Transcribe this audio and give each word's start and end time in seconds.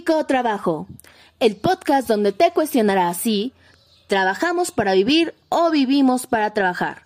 Psicotrabajo, 0.00 0.86
el 1.40 1.56
podcast 1.56 2.08
donde 2.08 2.32
te 2.32 2.52
cuestionará 2.52 3.12
si 3.12 3.52
trabajamos 4.06 4.70
para 4.70 4.94
vivir 4.94 5.34
o 5.50 5.70
vivimos 5.70 6.26
para 6.26 6.54
trabajar. 6.54 7.02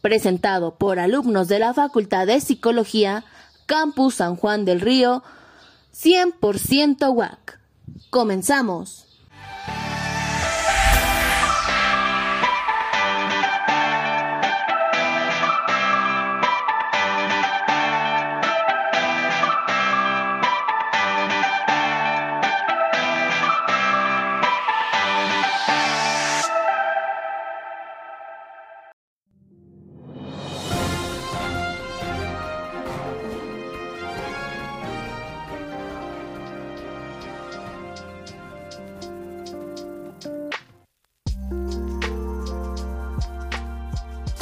Presentado 0.00 0.74
por 0.76 0.98
alumnos 0.98 1.48
de 1.48 1.58
la 1.58 1.74
Facultad 1.74 2.26
de 2.26 2.40
Psicología, 2.40 3.24
Campus 3.66 4.14
San 4.14 4.36
Juan 4.36 4.64
del 4.64 4.80
Río, 4.80 5.22
100% 5.94 7.12
WAC. 7.14 7.60
Comenzamos. 8.08 9.06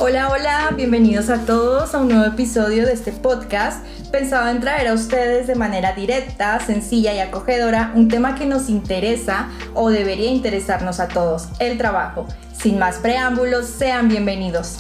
Hola, 0.09 0.31
hola, 0.31 0.71
bienvenidos 0.75 1.29
a 1.29 1.45
todos 1.45 1.95
a 1.95 1.99
un 1.99 2.09
nuevo 2.09 2.25
episodio 2.25 2.87
de 2.87 2.95
este 2.95 3.13
podcast 3.13 3.85
pensado 4.11 4.49
en 4.49 4.59
traer 4.59 4.89
a 4.89 4.95
ustedes 4.95 5.47
de 5.47 5.55
manera 5.55 5.93
directa, 5.93 6.59
sencilla 6.61 7.13
y 7.13 7.19
acogedora 7.19 7.93
un 7.95 8.09
tema 8.09 8.35
que 8.35 8.47
nos 8.47 8.71
interesa 8.71 9.51
o 9.75 9.91
debería 9.91 10.31
interesarnos 10.31 10.99
a 10.99 11.09
todos, 11.09 11.51
el 11.59 11.77
trabajo. 11.77 12.27
Sin 12.55 12.79
más 12.79 12.97
preámbulos, 12.97 13.67
sean 13.67 14.09
bienvenidos. 14.09 14.79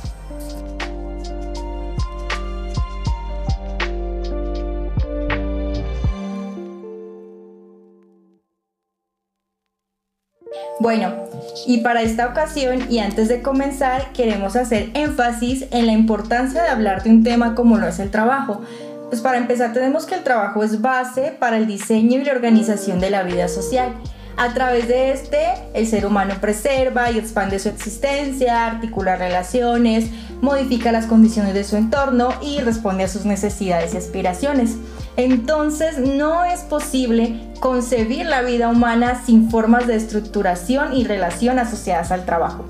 Bueno, 10.80 11.27
y 11.66 11.78
para 11.78 12.02
esta 12.02 12.26
ocasión 12.26 12.90
y 12.90 12.98
antes 12.98 13.28
de 13.28 13.42
comenzar 13.42 14.12
queremos 14.12 14.56
hacer 14.56 14.90
énfasis 14.94 15.66
en 15.70 15.86
la 15.86 15.92
importancia 15.92 16.62
de 16.62 16.68
hablar 16.68 17.02
de 17.02 17.10
un 17.10 17.22
tema 17.22 17.54
como 17.54 17.78
lo 17.78 17.88
es 17.88 17.98
el 17.98 18.10
trabajo. 18.10 18.62
Pues 19.08 19.22
para 19.22 19.38
empezar 19.38 19.72
tenemos 19.72 20.04
que 20.04 20.14
el 20.14 20.22
trabajo 20.22 20.62
es 20.62 20.82
base 20.82 21.34
para 21.38 21.56
el 21.56 21.66
diseño 21.66 22.20
y 22.20 22.24
la 22.24 22.32
organización 22.32 23.00
de 23.00 23.10
la 23.10 23.22
vida 23.22 23.48
social. 23.48 23.94
A 24.36 24.54
través 24.54 24.86
de 24.86 25.10
este, 25.10 25.46
el 25.74 25.86
ser 25.86 26.06
humano 26.06 26.34
preserva 26.40 27.10
y 27.10 27.18
expande 27.18 27.58
su 27.58 27.68
existencia, 27.70 28.66
articula 28.66 29.16
relaciones, 29.16 30.10
modifica 30.40 30.92
las 30.92 31.06
condiciones 31.06 31.54
de 31.54 31.64
su 31.64 31.76
entorno 31.76 32.28
y 32.40 32.60
responde 32.60 33.02
a 33.02 33.08
sus 33.08 33.24
necesidades 33.24 33.94
y 33.94 33.96
aspiraciones. 33.96 34.76
Entonces 35.18 35.98
no 35.98 36.44
es 36.44 36.60
posible 36.60 37.50
concebir 37.58 38.24
la 38.24 38.42
vida 38.42 38.68
humana 38.68 39.20
sin 39.26 39.50
formas 39.50 39.88
de 39.88 39.96
estructuración 39.96 40.94
y 40.94 41.04
relación 41.04 41.58
asociadas 41.58 42.12
al 42.12 42.24
trabajo. 42.24 42.64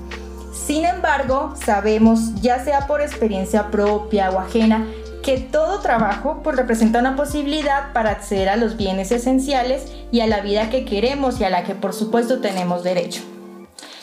Sin 0.51 0.83
embargo, 0.83 1.53
sabemos, 1.63 2.41
ya 2.41 2.63
sea 2.63 2.87
por 2.87 3.01
experiencia 3.01 3.69
propia 3.69 4.31
o 4.31 4.39
ajena, 4.39 4.87
que 5.21 5.37
todo 5.37 5.79
trabajo 5.81 6.41
pues, 6.43 6.55
representa 6.55 6.97
una 6.97 7.15
posibilidad 7.15 7.93
para 7.93 8.09
acceder 8.09 8.49
a 8.49 8.57
los 8.57 8.77
bienes 8.77 9.11
esenciales 9.11 9.83
y 10.11 10.21
a 10.21 10.27
la 10.27 10.41
vida 10.41 10.71
que 10.71 10.85
queremos 10.85 11.39
y 11.39 11.43
a 11.43 11.51
la 11.51 11.63
que 11.63 11.75
por 11.75 11.93
supuesto 11.93 12.39
tenemos 12.39 12.83
derecho. 12.83 13.21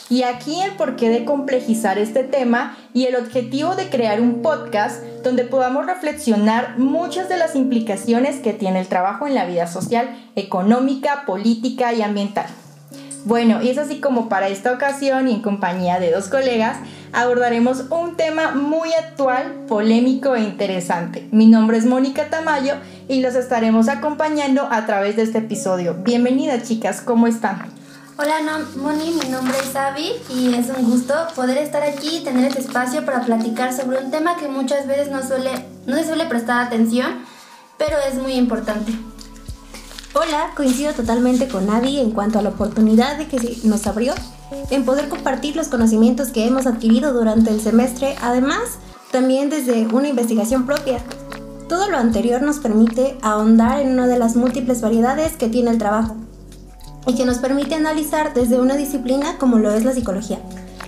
Y 0.08 0.22
aquí 0.22 0.60
el 0.62 0.72
porqué 0.72 1.08
de 1.08 1.24
complejizar 1.24 1.98
este 1.98 2.22
tema 2.22 2.76
y 2.94 3.06
el 3.06 3.16
objetivo 3.16 3.74
de 3.74 3.88
crear 3.88 4.20
un 4.20 4.40
podcast 4.40 5.02
donde 5.24 5.44
podamos 5.44 5.86
reflexionar 5.86 6.78
muchas 6.78 7.28
de 7.28 7.36
las 7.36 7.56
implicaciones 7.56 8.36
que 8.36 8.52
tiene 8.52 8.80
el 8.80 8.86
trabajo 8.86 9.26
en 9.26 9.34
la 9.34 9.46
vida 9.46 9.66
social, 9.66 10.16
económica, 10.36 11.24
política 11.26 11.92
y 11.92 12.02
ambiental. 12.02 12.46
Bueno, 13.24 13.60
y 13.60 13.70
es 13.70 13.78
así 13.78 13.98
como 13.98 14.28
para 14.28 14.46
esta 14.46 14.72
ocasión 14.72 15.26
y 15.26 15.34
en 15.34 15.42
compañía 15.42 15.98
de 15.98 16.12
dos 16.12 16.28
colegas 16.28 16.78
abordaremos 17.12 17.86
un 17.90 18.16
tema 18.16 18.52
muy 18.52 18.92
actual, 18.92 19.64
polémico 19.66 20.36
e 20.36 20.42
interesante. 20.42 21.26
Mi 21.32 21.46
nombre 21.46 21.78
es 21.78 21.86
Mónica 21.86 22.30
Tamayo 22.30 22.74
y 23.08 23.22
los 23.22 23.34
estaremos 23.34 23.88
acompañando 23.88 24.68
a 24.70 24.86
través 24.86 25.16
de 25.16 25.22
este 25.22 25.38
episodio. 25.38 25.94
Bienvenidas 25.94 26.68
chicas, 26.68 27.00
¿cómo 27.00 27.26
están? 27.26 27.75
Hola 28.18 28.36
Moni, 28.78 29.10
mi 29.10 29.28
nombre 29.28 29.58
es 29.62 29.76
Avi 29.76 30.12
y 30.34 30.54
es 30.54 30.70
un 30.70 30.90
gusto 30.90 31.12
poder 31.34 31.58
estar 31.58 31.82
aquí 31.82 32.16
y 32.16 32.24
tener 32.24 32.46
este 32.46 32.60
espacio 32.60 33.04
para 33.04 33.20
platicar 33.20 33.76
sobre 33.76 34.02
un 34.02 34.10
tema 34.10 34.36
que 34.36 34.48
muchas 34.48 34.86
veces 34.86 35.10
no, 35.10 35.22
suele, 35.22 35.50
no 35.86 35.96
se 35.96 36.06
suele 36.06 36.24
prestar 36.24 36.66
atención, 36.66 37.08
pero 37.76 37.96
es 38.10 38.14
muy 38.14 38.32
importante. 38.32 38.92
Hola, 40.14 40.52
coincido 40.56 40.94
totalmente 40.94 41.46
con 41.46 41.68
Avi 41.68 42.00
en 42.00 42.10
cuanto 42.12 42.38
a 42.38 42.42
la 42.42 42.48
oportunidad 42.48 43.18
de 43.18 43.28
que 43.28 43.58
nos 43.64 43.86
abrió 43.86 44.14
en 44.70 44.86
poder 44.86 45.10
compartir 45.10 45.54
los 45.54 45.68
conocimientos 45.68 46.28
que 46.28 46.46
hemos 46.46 46.66
adquirido 46.66 47.12
durante 47.12 47.50
el 47.50 47.60
semestre, 47.60 48.16
además 48.22 48.78
también 49.12 49.50
desde 49.50 49.88
una 49.88 50.08
investigación 50.08 50.64
propia. 50.64 51.00
Todo 51.68 51.90
lo 51.90 51.98
anterior 51.98 52.40
nos 52.40 52.60
permite 52.60 53.18
ahondar 53.20 53.80
en 53.80 53.90
una 53.90 54.06
de 54.06 54.18
las 54.18 54.36
múltiples 54.36 54.80
variedades 54.80 55.34
que 55.34 55.50
tiene 55.50 55.70
el 55.70 55.76
trabajo 55.76 56.16
y 57.06 57.14
que 57.14 57.24
nos 57.24 57.38
permite 57.38 57.74
analizar 57.74 58.34
desde 58.34 58.60
una 58.60 58.76
disciplina 58.76 59.38
como 59.38 59.58
lo 59.58 59.72
es 59.72 59.84
la 59.84 59.92
psicología. 59.92 60.38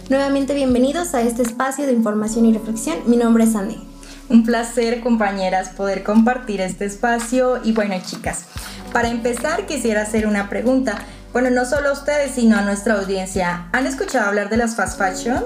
Nuevamente 0.09 0.55
bienvenidos 0.55 1.15
a 1.15 1.21
este 1.21 1.43
espacio 1.43 1.87
de 1.87 1.93
información 1.93 2.45
y 2.47 2.53
reflexión. 2.53 2.99
Mi 3.07 3.17
nombre 3.17 3.45
es 3.45 3.55
Anne. 3.55 3.79
Un 4.29 4.45
placer, 4.45 5.01
compañeras, 5.01 5.71
poder 5.71 6.03
compartir 6.03 6.61
este 6.61 6.87
espacio. 6.87 7.61
Y 7.63 7.73
bueno, 7.73 7.95
chicas, 8.05 8.47
para 8.93 9.09
empezar 9.09 9.67
quisiera 9.67 10.03
hacer 10.03 10.27
una 10.27 10.49
pregunta. 10.49 10.99
Bueno, 11.33 11.51
no 11.51 11.65
solo 11.65 11.91
a 11.91 11.93
ustedes, 11.93 12.33
sino 12.33 12.57
a 12.57 12.63
nuestra 12.63 12.95
audiencia. 12.95 13.69
¿Han 13.73 13.87
escuchado 13.87 14.27
hablar 14.27 14.49
de 14.49 14.57
las 14.57 14.77
fast 14.77 14.99
fashion? 14.99 15.45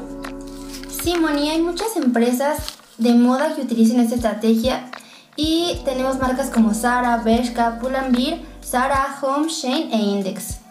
Sí, 1.03 1.17
Moni, 1.19 1.51
hay 1.51 1.61
muchas 1.61 1.97
empresas 1.97 2.59
de 2.99 3.15
moda 3.15 3.55
que 3.55 3.63
utilizan 3.63 4.01
esta 4.01 4.15
estrategia 4.15 4.91
y 5.37 5.81
tenemos 5.85 6.19
marcas 6.19 6.51
como 6.51 6.73
Zara, 6.73 7.17
Bershka, 7.19 7.79
Pull&Bear, 7.81 8.39
Zara, 8.65 9.19
Home, 9.21 9.49
Shane 9.49 9.91
e 9.93 9.97
Index. 9.97 10.62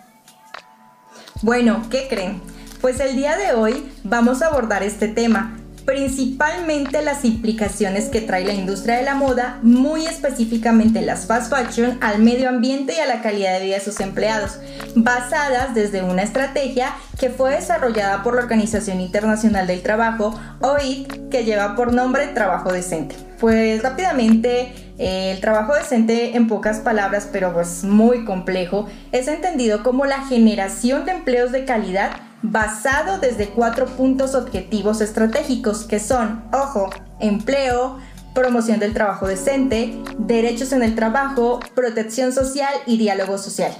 Bueno, 1.44 1.82
¿qué 1.90 2.06
creen? 2.08 2.40
Pues 2.82 3.00
el 3.00 3.16
día 3.16 3.36
de 3.36 3.54
hoy 3.54 3.92
vamos 4.04 4.44
a 4.44 4.48
abordar 4.48 4.84
este 4.84 5.08
tema, 5.08 5.58
principalmente 5.86 7.02
las 7.02 7.26
implicaciones 7.26 8.10
que 8.10 8.22
trae 8.22 8.46
la 8.46 8.54
industria 8.54 8.98
de 8.98 9.02
la 9.02 9.16
moda, 9.16 9.58
muy 9.64 10.06
específicamente 10.06 11.02
las 11.02 11.26
fast 11.26 11.52
fashion, 11.52 11.98
al 12.02 12.20
medio 12.20 12.48
ambiente 12.48 12.94
y 12.96 13.00
a 13.00 13.08
la 13.08 13.24
calidad 13.24 13.58
de 13.58 13.66
vida 13.66 13.78
de 13.78 13.84
sus 13.84 14.00
empleados, 14.02 14.60
basadas 14.96 15.74
desde 15.74 16.04
una 16.04 16.22
estrategia 16.22 16.94
que 17.20 17.32
fue 17.32 17.56
desarrollada 17.56 18.22
por 18.22 18.36
la 18.36 18.42
Organización 18.42 19.02
Internacional 19.02 19.66
del 19.66 19.82
Trabajo, 19.82 20.40
OIT, 20.60 21.30
que 21.32 21.44
lleva 21.44 21.76
por 21.76 21.92
nombre 21.92 22.28
Trabajo 22.28 22.72
Decente. 22.72 23.16
Pues 23.40 23.82
rápidamente, 23.82 24.91
el 25.02 25.42
trabajo 25.42 25.74
decente 25.74 26.38
en 26.38 26.48
pocas 26.48 26.80
palabras, 26.80 27.28
pero 27.32 27.52
pues 27.54 27.84
muy 27.84 28.24
complejo, 28.24 28.88
es 29.12 29.28
entendido 29.28 29.82
como 29.82 30.06
la 30.06 30.22
generación 30.26 31.06
de 31.06 31.14
empleos 31.14 31.52
de 31.52 31.66
calidad 31.66 32.12
basado 32.44 33.18
desde 33.18 33.50
cuatro 33.50 33.88
puntos 33.88 34.36
objetivos 34.36 35.02
estratégicos 35.02 35.86
que 35.86 36.00
son, 36.00 36.44
ojo, 36.54 36.92
empleo, 37.20 37.98
promoción 38.36 38.80
del 38.80 38.94
trabajo 38.94 39.28
decente, 39.28 39.98
derechos 40.20 40.72
en 40.72 40.84
el 40.84 40.94
trabajo, 40.94 41.60
protección 41.74 42.32
social 42.32 42.74
y 42.86 43.00
diálogo 43.00 43.40
social. 43.40 43.72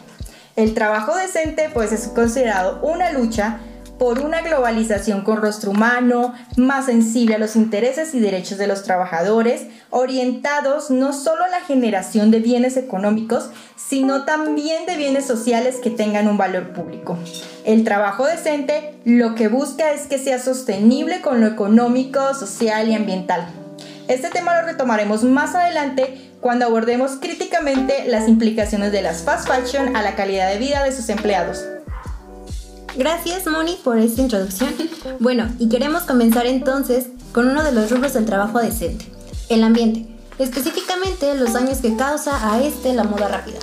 El 0.56 0.74
trabajo 0.74 1.16
decente 1.16 1.70
pues 1.72 1.92
es 1.92 2.08
considerado 2.08 2.82
una 2.82 3.12
lucha 3.12 3.60
por 4.02 4.18
una 4.18 4.42
globalización 4.42 5.22
con 5.22 5.38
rostro 5.38 5.70
humano, 5.70 6.34
más 6.58 6.88
sensible 6.88 7.36
a 7.36 7.38
los 7.38 7.56
intereses 7.56 8.16
y 8.16 8.20
derechos 8.20 8.58
de 8.58 8.66
los 8.66 8.82
trabajadores, 8.82 9.68
orientados 9.92 10.90
no 10.90 11.14
solo 11.14 11.44
a 11.44 11.50
la 11.50 11.60
generación 11.60 12.32
de 12.32 12.40
bienes 12.40 12.78
económicos, 12.78 13.52
sino 13.76 14.26
también 14.26 14.88
de 14.88 14.98
bienes 14.98 15.28
sociales 15.28 15.76
que 15.84 15.92
tengan 15.92 16.28
un 16.28 16.36
valor 16.36 16.74
público. 16.74 17.16
El 17.64 17.84
trabajo 17.84 18.26
decente 18.26 18.96
lo 19.06 19.36
que 19.36 19.50
busca 19.50 19.92
es 19.92 20.08
que 20.08 20.18
sea 20.18 20.40
sostenible 20.40 21.22
con 21.22 21.40
lo 21.40 21.46
económico, 21.46 22.34
social 22.34 22.90
y 22.90 22.96
ambiental. 22.96 23.50
Este 24.08 24.32
tema 24.32 24.60
lo 24.60 24.66
retomaremos 24.66 25.24
más 25.24 25.54
adelante 25.54 26.32
cuando 26.42 26.66
abordemos 26.66 27.18
críticamente 27.22 28.06
las 28.08 28.28
implicaciones 28.28 28.92
de 28.92 29.04
las 29.04 29.22
fast 29.22 29.48
fashion 29.48 29.96
a 29.96 30.02
la 30.02 30.16
calidad 30.16 30.50
de 30.50 30.58
vida 30.58 30.84
de 30.84 30.92
sus 30.92 31.08
empleados. 31.10 31.64
Gracias 32.96 33.48
Moni 33.48 33.78
por 33.84 33.98
esta 33.98 34.22
introducción. 34.22 34.74
Bueno, 35.20 35.48
y 35.60 35.70
queremos 35.70 36.04
comenzar 36.04 36.46
entonces 36.46 37.08
con 37.32 37.48
uno 37.48 37.64
de 37.64 37.72
los 37.72 37.90
rubros 37.90 38.14
del 38.14 38.26
trabajo 38.26 38.60
decente, 38.60 39.06
el 39.50 39.64
ambiente, 39.64 40.08
específicamente 40.38 41.34
los 41.36 41.54
daños 41.54 41.80
que 41.80 41.96
causa 41.96 42.52
a 42.52 42.62
este 42.62 42.94
la 42.94 43.04
moda 43.04 43.30
rápida. 43.30 43.60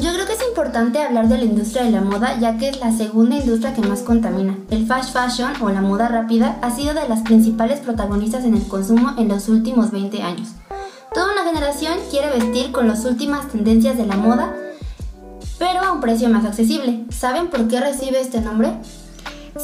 Yo 0.00 0.12
creo 0.12 0.26
que 0.26 0.32
es 0.32 0.42
importante 0.48 1.00
hablar 1.00 1.28
de 1.28 1.38
la 1.38 1.44
industria 1.44 1.84
de 1.84 1.92
la 1.92 2.00
moda 2.00 2.36
ya 2.40 2.58
que 2.58 2.70
es 2.70 2.80
la 2.80 2.90
segunda 2.96 3.36
industria 3.36 3.74
que 3.74 3.82
más 3.82 4.00
contamina. 4.00 4.58
El 4.70 4.86
fast 4.86 5.12
fashion 5.12 5.52
o 5.62 5.68
la 5.70 5.80
moda 5.80 6.08
rápida 6.08 6.58
ha 6.62 6.74
sido 6.74 6.94
de 6.94 7.08
las 7.08 7.20
principales 7.20 7.80
protagonistas 7.80 8.44
en 8.44 8.56
el 8.56 8.66
consumo 8.66 9.14
en 9.18 9.28
los 9.28 9.48
últimos 9.48 9.92
20 9.92 10.22
años. 10.22 10.48
Toda 11.14 11.32
una 11.32 11.44
generación 11.44 11.98
quiere 12.10 12.30
vestir 12.30 12.72
con 12.72 12.88
las 12.88 13.04
últimas 13.04 13.46
tendencias 13.48 13.96
de 13.96 14.06
la 14.06 14.16
moda, 14.16 14.56
pero 15.62 15.78
a 15.78 15.92
un 15.92 16.00
precio 16.00 16.28
más 16.28 16.44
accesible. 16.44 17.04
¿Saben 17.10 17.46
por 17.46 17.68
qué 17.68 17.78
recibe 17.78 18.20
este 18.20 18.40
nombre? 18.40 18.72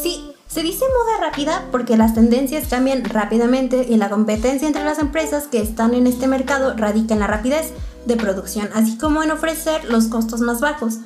Sí, 0.00 0.30
se 0.46 0.62
dice 0.62 0.84
moda 0.84 1.28
rápida 1.28 1.64
porque 1.72 1.96
las 1.96 2.14
tendencias 2.14 2.68
cambian 2.68 3.04
rápidamente 3.04 3.84
y 3.90 3.96
la 3.96 4.08
competencia 4.08 4.68
entre 4.68 4.84
las 4.84 5.00
empresas 5.00 5.48
que 5.48 5.60
están 5.60 5.94
en 5.94 6.06
este 6.06 6.28
mercado 6.28 6.74
radica 6.76 7.14
en 7.14 7.20
la 7.20 7.26
rapidez 7.26 7.72
de 8.06 8.14
producción, 8.14 8.68
así 8.76 8.96
como 8.96 9.24
en 9.24 9.32
ofrecer 9.32 9.86
los 9.86 10.06
costos 10.06 10.40
más 10.40 10.60
bajos. 10.60 10.98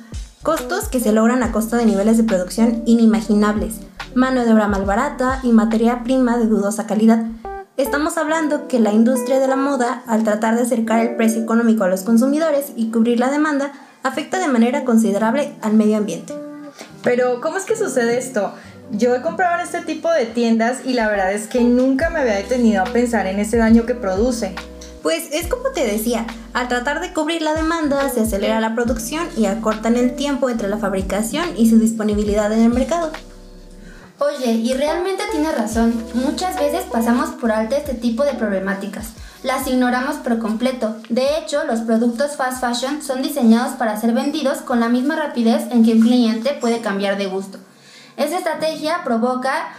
Costos 0.43 0.89
que 0.89 0.99
se 0.99 1.11
logran 1.11 1.41
a 1.41 1.51
costa 1.51 1.75
de 1.77 1.87
niveles 1.87 2.17
de 2.17 2.25
producción 2.25 2.83
inimaginables, 2.85 3.77
mano 4.13 4.45
de 4.45 4.53
obra 4.53 4.67
mal 4.67 4.85
barata 4.85 5.39
y 5.41 5.53
materia 5.53 6.03
prima 6.03 6.37
de 6.37 6.45
dudosa 6.45 6.85
calidad. 6.85 7.25
Estamos 7.77 8.19
hablando 8.19 8.67
que 8.67 8.79
la 8.79 8.93
industria 8.93 9.39
de 9.39 9.47
la 9.47 9.55
moda, 9.55 10.03
al 10.05 10.23
tratar 10.23 10.55
de 10.55 10.61
acercar 10.61 10.99
el 10.99 11.15
precio 11.15 11.41
económico 11.41 11.83
a 11.83 11.87
los 11.87 12.03
consumidores 12.03 12.73
y 12.75 12.91
cubrir 12.91 13.19
la 13.19 13.31
demanda, 13.31 13.71
afecta 14.03 14.39
de 14.39 14.47
manera 14.47 14.83
considerable 14.83 15.53
al 15.61 15.73
medio 15.73 15.97
ambiente. 15.97 16.33
Pero, 17.03 17.41
¿cómo 17.41 17.57
es 17.57 17.65
que 17.65 17.75
sucede 17.75 18.17
esto? 18.17 18.53
Yo 18.91 19.15
he 19.15 19.21
comprado 19.21 19.55
en 19.55 19.61
este 19.61 19.81
tipo 19.81 20.11
de 20.11 20.25
tiendas 20.25 20.79
y 20.85 20.93
la 20.93 21.07
verdad 21.07 21.33
es 21.33 21.47
que 21.47 21.61
nunca 21.61 22.09
me 22.09 22.19
había 22.19 22.35
detenido 22.35 22.83
a 22.83 22.85
pensar 22.85 23.25
en 23.27 23.39
ese 23.39 23.57
daño 23.57 23.85
que 23.85 23.95
produce. 23.95 24.53
Pues 25.01 25.29
es 25.33 25.47
como 25.47 25.71
te 25.71 25.85
decía, 25.85 26.25
al 26.53 26.67
tratar 26.67 27.01
de 27.01 27.11
cubrir 27.11 27.41
la 27.41 27.53
demanda 27.55 28.07
se 28.09 28.21
acelera 28.21 28.61
la 28.61 28.75
producción 28.75 29.27
y 29.35 29.47
acortan 29.47 29.97
el 29.97 30.15
tiempo 30.15 30.49
entre 30.49 30.69
la 30.69 30.77
fabricación 30.77 31.57
y 31.57 31.69
su 31.69 31.79
disponibilidad 31.79 32.51
en 32.53 32.61
el 32.61 32.69
mercado. 32.69 33.11
Oye, 34.19 34.51
y 34.51 34.73
realmente 34.73 35.23
tiene 35.31 35.51
razón. 35.51 35.93
Muchas 36.13 36.57
veces 36.57 36.83
pasamos 36.89 37.31
por 37.31 37.51
alto 37.51 37.75
este 37.75 37.95
tipo 37.95 38.23
de 38.23 38.33
problemáticas. 38.33 39.07
Las 39.43 39.67
ignoramos 39.67 40.15
por 40.15 40.39
completo. 40.39 40.95
De 41.09 41.37
hecho, 41.37 41.65
los 41.65 41.81
productos 41.81 42.37
fast 42.37 42.61
fashion 42.61 43.01
son 43.01 43.21
diseñados 43.21 43.73
para 43.73 43.99
ser 43.99 44.13
vendidos 44.13 44.59
con 44.59 44.79
la 44.79 44.87
misma 44.87 45.17
rapidez 45.17 45.67
en 45.69 45.83
que 45.83 45.91
un 45.91 45.99
cliente 45.99 46.57
puede 46.61 46.79
cambiar 46.79 47.17
de 47.17 47.25
gusto. 47.25 47.57
Esa 48.15 48.37
estrategia 48.37 49.03
provoca 49.03 49.73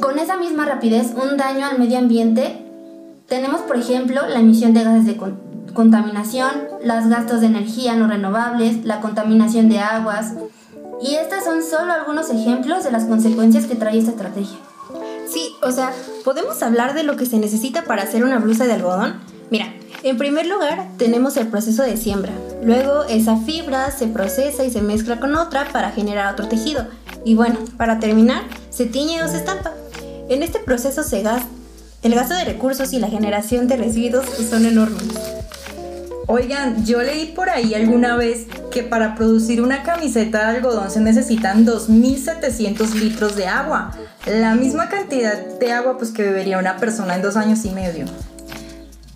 con 0.00 0.20
esa 0.20 0.36
misma 0.36 0.64
rapidez 0.64 1.12
un 1.20 1.36
daño 1.36 1.66
al 1.66 1.78
medio 1.78 1.98
ambiente. 1.98 2.64
Tenemos, 3.26 3.62
por 3.62 3.76
ejemplo, 3.76 4.28
la 4.28 4.38
emisión 4.38 4.74
de 4.74 4.84
gases 4.84 5.06
de 5.06 5.20
contaminación, 5.74 6.52
los 6.84 7.08
gastos 7.08 7.40
de 7.40 7.48
energía 7.48 7.96
no 7.96 8.06
renovables, 8.06 8.84
la 8.84 9.00
contaminación 9.00 9.68
de 9.68 9.80
aguas, 9.80 10.34
y 11.02 11.16
estos 11.16 11.42
son 11.42 11.64
solo 11.64 11.92
algunos 11.92 12.30
ejemplos 12.30 12.84
de 12.84 12.92
las 12.92 13.06
consecuencias 13.06 13.66
que 13.66 13.74
trae 13.74 13.98
esta 13.98 14.12
estrategia. 14.12 14.58
Sí, 15.28 15.54
o 15.62 15.70
sea, 15.70 15.92
¿podemos 16.24 16.62
hablar 16.62 16.94
de 16.94 17.02
lo 17.02 17.16
que 17.16 17.26
se 17.26 17.38
necesita 17.38 17.84
para 17.84 18.02
hacer 18.02 18.24
una 18.24 18.38
blusa 18.38 18.66
de 18.66 18.74
algodón? 18.74 19.20
Mira, 19.50 19.72
en 20.02 20.18
primer 20.18 20.46
lugar 20.46 20.88
tenemos 20.98 21.36
el 21.36 21.48
proceso 21.48 21.82
de 21.82 21.96
siembra. 21.96 22.32
Luego 22.62 23.04
esa 23.04 23.36
fibra 23.38 23.90
se 23.90 24.06
procesa 24.06 24.64
y 24.64 24.70
se 24.70 24.82
mezcla 24.82 25.20
con 25.20 25.34
otra 25.34 25.68
para 25.72 25.90
generar 25.90 26.32
otro 26.32 26.48
tejido. 26.48 26.86
Y 27.24 27.34
bueno, 27.34 27.58
para 27.76 27.98
terminar, 28.00 28.42
se 28.70 28.86
tiñe 28.86 29.22
o 29.22 29.28
se 29.28 29.38
estampa. 29.38 29.72
En 30.28 30.42
este 30.42 30.58
proceso 30.58 31.02
se 31.02 31.22
gasta. 31.22 31.48
El 32.02 32.14
gasto 32.14 32.34
de 32.34 32.44
recursos 32.44 32.92
y 32.92 32.98
la 32.98 33.08
generación 33.08 33.66
de 33.66 33.78
residuos 33.78 34.26
son 34.26 34.66
enormes. 34.66 35.02
Oigan, 36.26 36.86
yo 36.86 37.02
leí 37.02 37.26
por 37.26 37.50
ahí 37.50 37.74
alguna 37.74 38.16
vez 38.16 38.46
que 38.70 38.82
para 38.82 39.14
producir 39.14 39.60
una 39.60 39.82
camiseta 39.82 40.38
de 40.38 40.56
algodón 40.56 40.90
se 40.90 41.00
necesitan 41.00 41.66
2.700 41.66 42.94
litros 42.94 43.36
de 43.36 43.46
agua. 43.46 43.92
La 44.26 44.54
misma 44.54 44.88
cantidad 44.88 45.36
de 45.36 45.72
agua 45.72 45.98
pues 45.98 46.12
que 46.12 46.22
bebería 46.22 46.58
una 46.58 46.78
persona 46.78 47.14
en 47.16 47.22
dos 47.22 47.36
años 47.36 47.64
y 47.66 47.70
medio. 47.70 48.06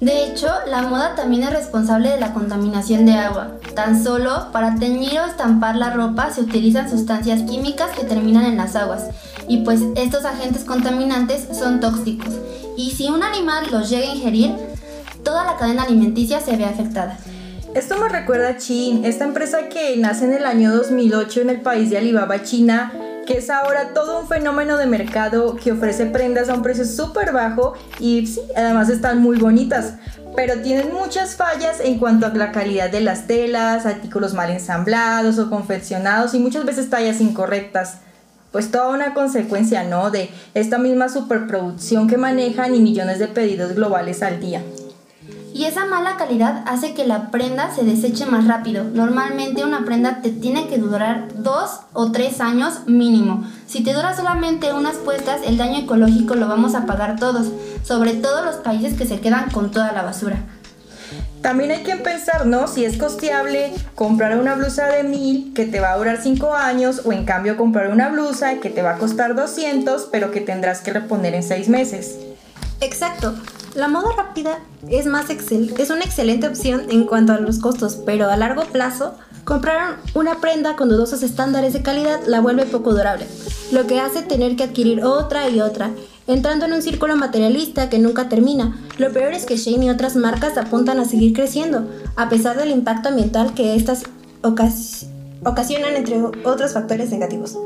De 0.01 0.27
hecho, 0.27 0.49
la 0.69 0.83
moda 0.83 1.17
también 1.17 1.43
es 1.43 1.51
responsable 1.51 2.11
de 2.11 2.21
la 2.21 2.33
contaminación 2.33 3.05
de 3.05 3.15
agua. 3.15 3.53
Tan 3.75 4.05
solo 4.05 4.53
para 4.53 4.77
teñir 4.77 5.19
o 5.19 5.27
estampar 5.27 5.75
la 5.77 5.91
ropa 5.91 6.31
se 6.31 6.43
utilizan 6.43 6.89
sustancias 6.89 7.43
químicas 7.43 7.91
que 7.99 8.05
terminan 8.05 8.45
en 8.45 8.59
las 8.59 8.77
aguas. 8.77 9.07
Y 9.49 9.65
pues 9.65 9.81
estos 9.97 10.25
agentes 10.25 10.65
contaminantes 10.65 11.49
son 11.59 11.81
tóxicos. 11.81 12.35
Y 12.77 12.93
si 12.93 13.09
un 13.09 13.25
animal 13.25 13.67
los 13.73 13.91
llega 13.91 14.09
a 14.09 14.15
ingerir, 14.15 14.55
toda 15.29 15.45
la 15.45 15.59
cadena 15.59 15.83
alimenticia 15.83 16.41
se 16.41 16.57
ve 16.57 16.65
afectada. 16.65 17.19
Esto 17.75 17.99
me 17.99 18.09
recuerda 18.09 18.49
a 18.49 18.57
Chin, 18.57 19.05
esta 19.05 19.27
empresa 19.27 19.69
que 19.69 19.95
nace 19.99 20.25
en 20.25 20.33
el 20.33 20.47
año 20.47 20.75
2008 20.75 21.43
en 21.43 21.51
el 21.51 21.61
país 21.61 21.91
de 21.91 21.99
Alibaba, 21.99 22.43
China, 22.43 22.95
que 23.27 23.37
es 23.37 23.51
ahora 23.51 23.93
todo 23.93 24.21
un 24.21 24.27
fenómeno 24.27 24.79
de 24.79 24.87
mercado 24.87 25.55
que 25.57 25.73
ofrece 25.73 26.07
prendas 26.07 26.49
a 26.49 26.55
un 26.55 26.63
precio 26.63 26.87
súper 26.87 27.33
bajo 27.33 27.75
y 28.01 28.27
sí, 28.27 28.41
además 28.57 28.89
están 28.89 29.21
muy 29.21 29.37
bonitas, 29.37 29.97
pero 30.35 30.63
tienen 30.63 30.95
muchas 30.95 31.37
fallas 31.37 31.79
en 31.81 31.99
cuanto 31.99 32.25
a 32.25 32.31
la 32.31 32.51
calidad 32.51 32.89
de 32.89 33.03
las 33.03 33.27
telas, 33.27 33.85
artículos 33.85 34.33
mal 34.33 34.49
ensamblados 34.49 35.39
o 35.39 35.51
confeccionados 35.51 36.33
y 36.33 36.39
muchas 36.39 36.65
veces 36.65 36.89
tallas 36.89 37.21
incorrectas. 37.21 37.99
Pues 38.51 38.71
toda 38.71 38.89
una 38.89 39.13
consecuencia, 39.13 39.85
¿no? 39.85 40.11
De 40.11 40.31
esta 40.55 40.79
misma 40.79 41.11
superproducción 41.11 42.09
que 42.09 42.17
manejan 42.17 42.75
y 42.75 42.81
millones 42.81 43.19
de 43.19 43.29
pedidos 43.29 43.75
globales 43.75 44.23
al 44.23 44.41
día 44.41 44.63
y 45.55 45.65
esa 45.65 45.87
mala 45.87 46.17
calidad 46.17 46.63
hace 46.67 46.95
que 46.95 47.07
la 47.07 47.31
prenda 47.31 47.75
se 47.75 47.85
deseche 47.85 48.27
más 48.27 48.47
rápido. 48.47 48.85
Normalmente 48.85 49.65
una 49.65 49.85
prenda 49.85 50.21
te 50.23 50.31
tiene 50.31 50.69
que 50.69 50.79
durar 50.79 51.29
dos 51.37 51.81
o 51.93 52.13
tres 52.13 52.41
años 52.41 52.87
mínimo. 52.87 53.45
Si 53.67 53.83
te 53.83 53.93
dura 53.93 54.15
solamente 54.17 54.73
unas 54.73 54.97
puestas, 54.97 55.41
el 55.45 55.57
daño 55.57 55.79
ecológico 55.81 56.35
lo 56.35 56.49
vamos 56.49 56.75
a 56.75 56.87
pagar 56.87 57.19
todos, 57.19 57.49
sobre 57.83 58.15
todo 58.15 58.45
los 58.45 58.57
países 58.57 58.95
que 58.95 59.07
se 59.07 59.21
quedan 59.21 59.51
con 59.51 59.71
toda 59.71 59.93
la 59.93 60.03
basura. 60.03 60.45
También 61.43 61.71
hay 61.71 61.83
que 61.85 61.97
pensar, 61.97 62.47
¿no? 62.47 62.67
Si 62.67 62.85
es 62.85 62.97
costeable 62.97 63.73
comprar 63.95 64.39
una 64.39 64.55
blusa 64.57 64.87
de 64.87 65.05
mil 65.05 65.53
que 65.55 65.67
te 65.67 65.81
va 65.81 65.93
a 65.93 65.97
durar 65.97 66.21
cinco 66.21 66.55
años 66.55 67.03
o 67.05 67.13
en 67.13 67.25
cambio 67.25 67.57
comprar 67.57 67.93
una 67.93 68.09
blusa 68.09 68.57
que 68.57 68.71
te 68.71 68.83
va 68.83 68.93
a 68.93 68.99
costar 68.99 69.35
200 69.37 70.09
pero 70.11 70.31
que 70.33 70.41
tendrás 70.41 70.81
que 70.81 70.93
reponer 70.93 71.35
en 71.35 71.43
seis 71.43 71.69
meses. 71.69 72.17
Exacto. 72.81 73.35
La 73.79 73.87
moda 73.87 74.11
rápida 74.17 74.59
es, 74.89 75.07
más 75.07 75.31
excel 75.31 75.73
es 75.79 75.91
una 75.91 76.03
excelente 76.03 76.49
opción 76.49 76.87
en 76.91 77.05
cuanto 77.05 77.33
a 77.33 77.39
los 77.39 77.61
costos, 77.61 77.95
pero 78.05 78.29
a 78.29 78.37
largo 78.37 78.65
plazo, 78.65 79.15
comprar 79.45 79.99
una 80.17 80.41
prenda 80.41 80.75
con 80.75 80.89
dudosos 80.89 81.23
estándares 81.23 81.75
de 81.75 81.83
calidad 81.83 82.19
la 82.27 82.41
vuelve 82.41 82.67
poco 82.67 82.91
durable, 82.91 83.29
lo 83.71 83.87
que 83.87 84.01
hace 84.01 84.23
tener 84.23 84.57
que 84.57 84.65
adquirir 84.65 85.05
otra 85.05 85.49
y 85.49 85.61
otra, 85.61 85.93
entrando 86.27 86.67
en 86.67 86.73
un 86.73 86.83
círculo 86.83 87.15
materialista 87.15 87.89
que 87.89 88.01
nunca 88.01 88.29
termina. 88.29 88.77
Lo 88.99 89.13
peor 89.13 89.33
es 89.33 89.47
que 89.47 89.57
Shane 89.57 89.87
y 89.87 89.91
otras 89.91 90.17
marcas 90.17 90.59
apuntan 90.59 90.99
a 90.99 91.05
seguir 91.05 91.33
creciendo, 91.33 91.89
a 92.17 92.29
pesar 92.29 92.59
del 92.59 92.73
impacto 92.73 93.11
ambiental 93.11 93.55
que 93.55 93.77
estas 93.77 94.03
ocasionan 94.43 95.95
entre 95.95 96.21
otros 96.21 96.73
factores 96.73 97.11
negativos. 97.11 97.57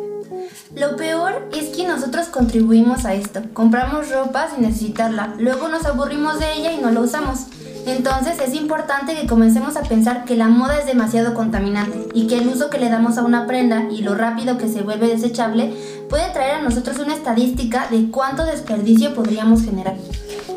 Lo 0.75 0.97
peor 0.97 1.51
es 1.55 1.77
que 1.77 1.87
nosotros 1.87 2.29
contribuimos 2.29 3.05
a 3.05 3.13
esto. 3.13 3.43
Compramos 3.53 4.11
ropa 4.11 4.49
sin 4.49 4.63
necesitarla, 4.63 5.35
luego 5.39 5.69
nos 5.69 5.85
aburrimos 5.85 6.39
de 6.39 6.51
ella 6.55 6.73
y 6.73 6.79
no 6.79 6.91
la 6.91 7.01
usamos. 7.01 7.41
Entonces 7.85 8.41
es 8.41 8.55
importante 8.55 9.15
que 9.15 9.27
comencemos 9.27 9.77
a 9.77 9.83
pensar 9.83 10.25
que 10.25 10.35
la 10.35 10.49
moda 10.49 10.79
es 10.79 10.87
demasiado 10.87 11.35
contaminante 11.35 12.09
y 12.15 12.27
que 12.27 12.39
el 12.39 12.49
uso 12.49 12.71
que 12.71 12.79
le 12.79 12.89
damos 12.89 13.19
a 13.19 13.23
una 13.23 13.47
prenda 13.47 13.89
y 13.91 14.01
lo 14.01 14.15
rápido 14.15 14.57
que 14.57 14.69
se 14.69 14.81
vuelve 14.81 15.09
desechable 15.09 15.75
puede 16.09 16.31
traer 16.31 16.55
a 16.55 16.63
nosotros 16.63 16.99
una 17.01 17.15
estadística 17.15 17.89
de 17.91 18.11
cuánto 18.11 18.47
desperdicio 18.47 19.15
podríamos 19.15 19.65
generar. 19.65 19.97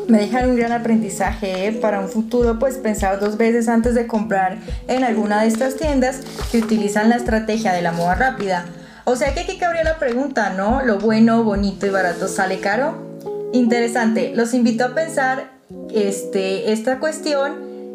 Me 0.08 0.18
dejan 0.18 0.48
un 0.48 0.56
gran 0.56 0.72
aprendizaje 0.72 1.66
¿eh? 1.66 1.72
para 1.72 2.00
un 2.00 2.08
futuro, 2.08 2.58
pues 2.58 2.76
pensar 2.76 3.20
dos 3.20 3.36
veces 3.36 3.68
antes 3.68 3.94
de 3.94 4.06
comprar 4.06 4.58
en 4.86 5.04
alguna 5.04 5.42
de 5.42 5.48
estas 5.48 5.76
tiendas 5.76 6.20
que 6.52 6.58
utilizan 6.58 7.10
la 7.10 7.16
estrategia 7.16 7.72
de 7.72 7.82
la 7.82 7.92
moda 7.92 8.14
rápida 8.14 8.64
o 9.06 9.14
sea 9.14 9.32
que 9.34 9.40
aquí 9.40 9.56
cabría 9.56 9.84
la 9.84 10.00
pregunta, 10.00 10.50
¿no? 10.50 10.82
¿Lo 10.82 10.98
bueno, 10.98 11.44
bonito 11.44 11.86
y 11.86 11.90
barato 11.90 12.26
sale 12.26 12.58
caro? 12.58 13.06
Interesante, 13.52 14.32
los 14.34 14.52
invito 14.52 14.84
a 14.84 14.94
pensar 14.96 15.52
este, 15.94 16.72
esta 16.72 16.98
cuestión 16.98 17.52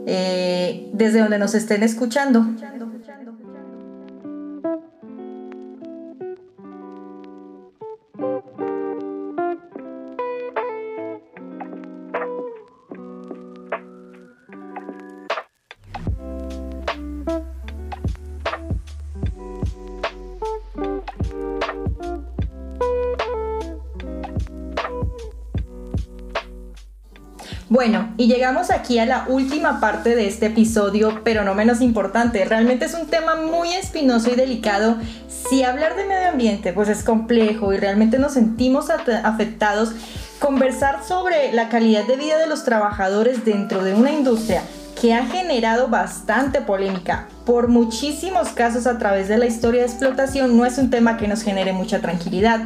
eh, 0.07 0.89
desde 0.93 1.19
donde 1.19 1.37
nos 1.37 1.53
estén 1.53 1.83
escuchando. 1.83 2.45
Y 28.21 28.27
llegamos 28.27 28.69
aquí 28.69 28.99
a 28.99 29.07
la 29.07 29.25
última 29.29 29.79
parte 29.79 30.15
de 30.15 30.27
este 30.27 30.45
episodio, 30.45 31.21
pero 31.23 31.43
no 31.43 31.55
menos 31.55 31.81
importante. 31.81 32.45
Realmente 32.45 32.85
es 32.85 32.93
un 32.93 33.07
tema 33.07 33.35
muy 33.35 33.73
espinoso 33.73 34.29
y 34.31 34.35
delicado. 34.35 34.97
Si 35.27 35.63
hablar 35.63 35.95
de 35.95 36.05
medio 36.05 36.29
ambiente 36.29 36.71
pues 36.71 36.87
es 36.87 37.01
complejo 37.01 37.73
y 37.73 37.77
realmente 37.77 38.19
nos 38.19 38.33
sentimos 38.33 38.91
afectados, 38.91 39.93
conversar 40.37 41.03
sobre 41.03 41.51
la 41.51 41.67
calidad 41.69 42.05
de 42.05 42.15
vida 42.15 42.37
de 42.37 42.45
los 42.45 42.63
trabajadores 42.63 43.43
dentro 43.43 43.83
de 43.83 43.95
una 43.95 44.11
industria 44.11 44.61
que 45.01 45.15
ha 45.15 45.25
generado 45.25 45.87
bastante 45.87 46.61
polémica 46.61 47.27
por 47.43 47.69
muchísimos 47.69 48.49
casos 48.49 48.85
a 48.85 48.99
través 48.99 49.29
de 49.29 49.39
la 49.39 49.47
historia 49.47 49.81
de 49.81 49.87
explotación 49.87 50.55
no 50.55 50.67
es 50.67 50.77
un 50.77 50.91
tema 50.91 51.17
que 51.17 51.27
nos 51.27 51.41
genere 51.41 51.73
mucha 51.73 52.01
tranquilidad. 52.01 52.59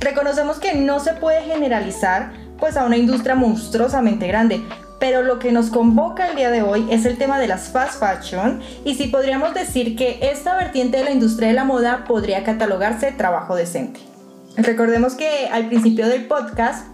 Reconocemos 0.00 0.58
que 0.58 0.74
no 0.74 0.98
se 0.98 1.12
puede 1.12 1.42
generalizar 1.42 2.32
pues 2.58 2.76
a 2.76 2.84
una 2.84 2.96
industria 2.96 3.36
monstruosamente 3.36 4.26
grande, 4.26 4.60
pero 4.98 5.22
lo 5.22 5.38
que 5.38 5.52
nos 5.52 5.70
convoca 5.70 6.28
el 6.28 6.36
día 6.36 6.50
de 6.50 6.62
hoy 6.62 6.86
es 6.90 7.04
el 7.04 7.18
tema 7.18 7.38
de 7.38 7.48
las 7.48 7.68
fast 7.68 8.00
fashion 8.00 8.60
y 8.84 8.94
si 8.94 9.08
podríamos 9.08 9.54
decir 9.54 9.96
que 9.96 10.18
esta 10.22 10.56
vertiente 10.56 10.98
de 10.98 11.04
la 11.04 11.10
industria 11.12 11.48
de 11.48 11.54
la 11.54 11.64
moda 11.64 12.04
podría 12.06 12.44
catalogarse 12.44 13.12
trabajo 13.12 13.54
decente. 13.54 14.00
Recordemos 14.56 15.14
que 15.14 15.48
al 15.52 15.68
principio 15.68 16.08
del 16.08 16.26
podcast 16.26 16.86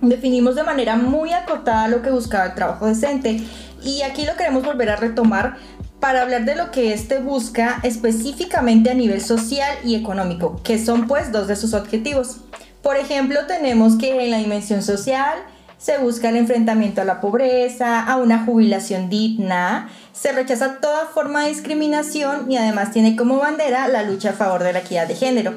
definimos 0.00 0.56
de 0.56 0.64
manera 0.64 0.96
muy 0.96 1.32
acotada 1.32 1.88
lo 1.88 2.02
que 2.02 2.10
buscaba 2.10 2.46
el 2.46 2.54
trabajo 2.54 2.86
decente 2.86 3.40
y 3.82 4.02
aquí 4.02 4.24
lo 4.24 4.36
queremos 4.36 4.64
volver 4.64 4.90
a 4.90 4.96
retomar 4.96 5.56
para 6.00 6.22
hablar 6.22 6.44
de 6.44 6.56
lo 6.56 6.70
que 6.70 6.92
éste 6.92 7.18
busca 7.20 7.80
específicamente 7.82 8.90
a 8.90 8.94
nivel 8.94 9.22
social 9.22 9.74
y 9.84 9.94
económico, 9.94 10.60
que 10.62 10.78
son 10.78 11.06
pues 11.06 11.32
dos 11.32 11.46
de 11.46 11.56
sus 11.56 11.72
objetivos. 11.72 12.38
Por 12.82 12.96
ejemplo, 12.96 13.46
tenemos 13.46 13.96
que 13.96 14.22
en 14.22 14.30
la 14.30 14.38
dimensión 14.38 14.82
social 14.82 15.38
se 15.84 15.98
busca 15.98 16.30
el 16.30 16.36
enfrentamiento 16.36 17.02
a 17.02 17.04
la 17.04 17.20
pobreza, 17.20 18.00
a 18.00 18.16
una 18.16 18.46
jubilación 18.46 19.10
digna, 19.10 19.90
se 20.14 20.32
rechaza 20.32 20.80
toda 20.80 21.04
forma 21.04 21.42
de 21.42 21.50
discriminación 21.50 22.50
y 22.50 22.56
además 22.56 22.90
tiene 22.90 23.16
como 23.16 23.36
bandera 23.36 23.86
la 23.88 24.02
lucha 24.02 24.30
a 24.30 24.32
favor 24.32 24.62
de 24.62 24.72
la 24.72 24.78
equidad 24.78 25.06
de 25.06 25.14
género. 25.14 25.52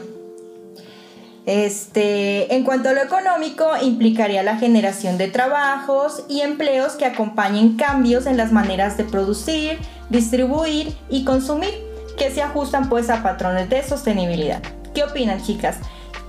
Este, 1.46 2.54
en 2.54 2.66
cuanto 2.66 2.90
a 2.90 2.92
lo 2.92 3.02
económico, 3.02 3.68
implicaría 3.82 4.44
la 4.44 4.58
generación 4.58 5.18
de 5.18 5.30
trabajos 5.30 6.26
y 6.28 6.42
empleos 6.42 6.96
que 6.96 7.06
acompañen 7.06 7.78
cambios 7.78 8.26
en 8.26 8.36
las 8.36 8.52
maneras 8.52 8.98
de 8.98 9.06
producir, 9.06 9.80
distribuir 10.10 10.94
y 11.10 11.24
consumir, 11.24 11.74
que 12.18 12.32
se 12.32 12.42
ajustan 12.42 12.90
pues 12.90 13.10
a 13.10 13.24
patrones 13.24 13.70
de 13.70 13.82
sostenibilidad. 13.82 14.62
¿Qué 14.94 15.06
opinan 15.06 15.42
chicas? 15.42 15.78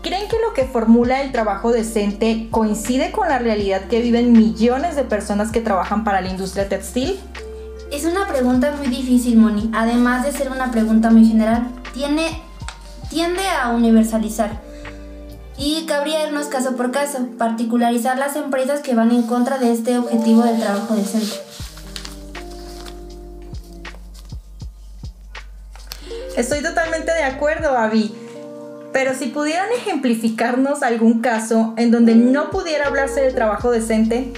¿Creen 0.02 0.28
que 0.28 0.36
lo 0.38 0.54
que 0.54 0.64
formula 0.64 1.22
el 1.22 1.32
trabajo 1.32 1.72
decente 1.72 2.48
coincide 2.50 3.10
con 3.10 3.28
la 3.28 3.38
realidad 3.38 3.88
que 3.88 4.00
viven 4.00 4.32
millones 4.32 4.94
de 4.94 5.02
personas 5.02 5.50
que 5.50 5.60
trabajan 5.60 6.04
para 6.04 6.20
la 6.20 6.28
industria 6.28 6.68
textil? 6.68 7.18
Es 7.90 8.04
una 8.04 8.28
pregunta 8.28 8.72
muy 8.72 8.86
difícil, 8.86 9.36
Moni. 9.36 9.70
Además 9.74 10.24
de 10.24 10.32
ser 10.32 10.50
una 10.50 10.70
pregunta 10.70 11.10
muy 11.10 11.26
general, 11.26 11.68
tiene, 11.94 12.40
tiende 13.10 13.42
a 13.48 13.70
universalizar. 13.70 14.60
Y 15.56 15.86
cabría 15.86 16.28
irnos 16.28 16.46
caso 16.46 16.76
por 16.76 16.92
caso, 16.92 17.18
particularizar 17.36 18.18
las 18.18 18.36
empresas 18.36 18.80
que 18.80 18.94
van 18.94 19.10
en 19.10 19.22
contra 19.24 19.58
de 19.58 19.72
este 19.72 19.98
objetivo 19.98 20.42
del 20.42 20.60
trabajo 20.60 20.94
decente. 20.94 21.34
Estoy 26.36 26.62
totalmente 26.62 27.12
de 27.12 27.24
acuerdo, 27.24 27.76
Avi. 27.76 28.14
Pero 28.92 29.14
si 29.14 29.26
pudieran 29.26 29.68
ejemplificarnos 29.76 30.82
algún 30.82 31.20
caso 31.20 31.74
en 31.76 31.90
donde 31.90 32.14
no 32.14 32.50
pudiera 32.50 32.86
hablarse 32.86 33.20
de 33.20 33.32
trabajo 33.32 33.70
decente. 33.70 34.32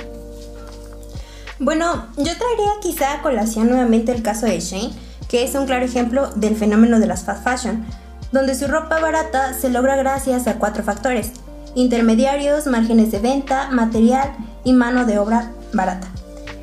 Bueno, 1.58 2.06
yo 2.16 2.24
traería 2.36 2.72
quizá 2.80 3.14
a 3.14 3.22
colación 3.22 3.68
nuevamente 3.68 4.12
el 4.12 4.22
caso 4.22 4.46
de 4.46 4.60
Shane, 4.60 4.92
que 5.28 5.44
es 5.44 5.54
un 5.54 5.66
claro 5.66 5.84
ejemplo 5.84 6.30
del 6.34 6.56
fenómeno 6.56 6.98
de 6.98 7.06
las 7.06 7.24
fast 7.24 7.44
fashion, 7.44 7.84
donde 8.32 8.54
su 8.54 8.66
ropa 8.66 8.98
barata 8.98 9.54
se 9.54 9.68
logra 9.68 9.96
gracias 9.96 10.46
a 10.46 10.54
cuatro 10.54 10.82
factores, 10.82 11.32
intermediarios, 11.74 12.66
márgenes 12.66 13.12
de 13.12 13.18
venta, 13.18 13.68
material 13.70 14.32
y 14.64 14.72
mano 14.72 15.04
de 15.04 15.18
obra 15.18 15.52
barata. 15.72 16.08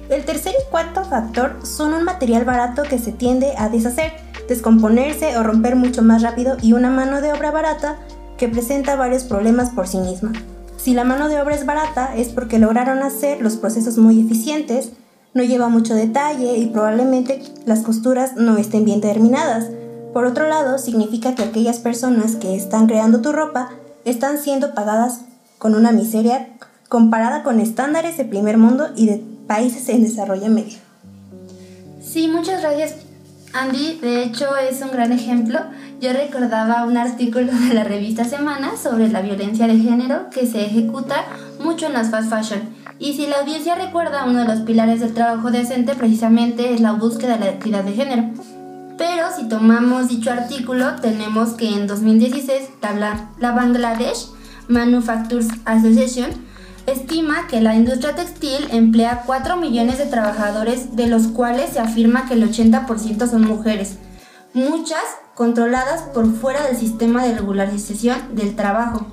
El 0.10 0.24
tercer 0.24 0.54
y 0.54 0.72
cuarto 0.72 1.04
factor 1.04 1.60
son 1.66 1.94
un 1.94 2.04
material 2.04 2.46
barato 2.46 2.84
que 2.84 2.98
se 2.98 3.12
tiende 3.12 3.54
a 3.58 3.70
deshacer, 3.70 4.14
descomponerse 4.48 5.38
o 5.38 5.44
romper 5.44 5.76
mucho 5.76 6.02
más 6.02 6.22
rápido 6.22 6.58
y 6.62 6.74
una 6.74 6.90
mano 6.90 7.22
de 7.22 7.34
obra 7.34 7.52
barata 7.52 7.98
que 8.38 8.48
presenta 8.48 8.96
varios 8.96 9.24
problemas 9.24 9.72
por 9.72 9.88
sí 9.88 9.98
misma. 9.98 10.32
Si 10.78 10.94
la 10.94 11.04
mano 11.04 11.28
de 11.28 11.42
obra 11.42 11.56
es 11.56 11.66
barata 11.66 12.16
es 12.16 12.30
porque 12.30 12.60
lograron 12.60 13.00
hacer 13.00 13.42
los 13.42 13.58
procesos 13.58 13.98
muy 13.98 14.22
eficientes, 14.22 14.92
no 15.34 15.44
lleva 15.44 15.70
mucho 15.70 15.96
detalle 15.96 16.58
y 16.58 16.68
probablemente 16.68 17.42
las 17.66 17.82
costuras 17.82 18.36
no 18.36 18.58
estén 18.58 18.86
bien 18.86 19.02
terminadas. 19.02 19.70
Por 20.14 20.26
otro 20.26 20.48
lado, 20.48 20.78
significa 20.78 21.36
que 21.36 21.44
aquellas 21.44 21.80
personas 21.80 22.36
que 22.36 22.56
están 22.56 22.88
creando 22.88 23.22
tu 23.22 23.34
ropa 23.34 23.70
están 24.06 24.38
siendo 24.38 24.74
pagadas 24.74 25.22
con 25.58 25.76
una 25.76 25.92
miseria 25.92 26.50
comparada 26.88 27.44
con 27.44 27.60
estándares 27.60 28.18
de 28.18 28.26
primer 28.26 28.58
mundo 28.58 28.88
y 28.96 29.08
de 29.08 29.22
países 29.48 29.90
en 29.90 30.04
desarrollo 30.04 30.48
medio. 30.50 30.78
Sí, 32.02 32.30
muchas 32.30 32.62
gracias 32.62 33.07
Andy, 33.54 34.00
de 34.02 34.24
hecho, 34.24 34.56
es 34.58 34.82
un 34.82 34.92
gran 34.92 35.12
ejemplo. 35.12 35.60
Yo 36.00 36.14
recordaba 36.14 36.86
un 36.86 36.98
artículo 36.98 37.52
de 37.52 37.74
la 37.74 37.84
revista 37.84 38.24
Semana 38.24 38.78
sobre 38.78 39.10
la 39.10 39.22
violencia 39.22 39.68
de 39.68 39.80
género 39.80 40.30
que 40.30 40.46
se 40.46 40.66
ejecuta 40.66 41.26
mucho 41.64 41.88
en 41.88 41.94
las 41.94 42.12
fast 42.12 42.30
fashion. 42.30 42.62
Y 43.00 43.14
si 43.14 43.28
la 43.28 43.38
audiencia 43.38 43.76
recuerda, 43.76 44.26
uno 44.26 44.40
de 44.40 44.48
los 44.48 44.62
pilares 44.62 45.00
del 45.00 45.14
trabajo 45.14 45.52
decente 45.52 45.94
precisamente 45.94 46.74
es 46.74 46.82
la 46.82 46.94
búsqueda 46.94 47.38
de 47.38 47.46
la 47.46 47.52
equidad 47.52 47.84
de 47.84 47.94
género. 47.94 48.24
Pero 48.98 49.28
si 49.36 49.48
tomamos 49.48 50.08
dicho 50.08 50.32
artículo, 50.32 50.96
tenemos 51.02 51.52
que 51.52 51.70
en 51.70 51.86
2016 51.86 52.70
la, 53.00 53.30
la 53.38 53.52
Bangladesh 53.52 54.28
Manufacturers 54.68 55.50
Association 55.66 56.47
estima 56.88 57.48
que 57.48 57.62
la 57.62 57.76
industria 57.76 58.16
textil 58.16 58.68
emplea 58.72 59.24
4 59.26 59.58
millones 59.58 59.98
de 59.98 60.06
trabajadores, 60.06 60.96
de 60.96 61.08
los 61.08 61.28
cuales 61.28 61.72
se 61.72 61.80
afirma 61.80 62.28
que 62.28 62.34
el 62.34 62.50
80% 62.50 63.30
son 63.30 63.42
mujeres, 63.46 63.98
muchas 64.54 65.04
controladas 65.36 66.02
por 66.14 66.34
fuera 66.34 66.66
del 66.66 66.78
sistema 66.78 67.26
de 67.26 67.36
regularización 67.36 68.36
del 68.36 68.56
trabajo. 68.56 69.06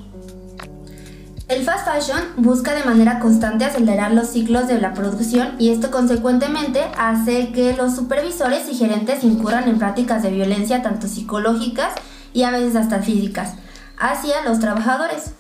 El 1.49 1.63
fast 1.63 1.87
fashion 1.87 2.21
busca 2.37 2.75
de 2.75 2.85
manera 2.85 3.19
constante 3.19 3.67
acelerar 3.67 4.13
los 4.13 4.29
ciclos 4.29 4.67
de 4.67 4.81
la 4.81 4.95
producción 4.95 5.57
y 5.59 5.71
esto 5.71 5.91
consecuentemente 5.91 6.81
hace 6.97 7.53
que 7.53 7.77
los 7.77 7.95
supervisores 7.95 8.67
y 8.71 8.75
gerentes 8.75 9.25
incurran 9.25 9.69
en 9.69 9.79
prácticas 9.79 10.23
de 10.23 10.31
violencia 10.31 10.83
tanto 10.83 11.07
psicológicas 11.07 11.93
y 12.33 12.45
a 12.45 12.51
veces 12.51 12.77
hasta 12.77 13.03
físicas 13.03 13.55
hacia 13.99 14.43
los 14.43 14.59
trabajadores. 14.59 15.33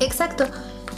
Exacto. 0.00 0.44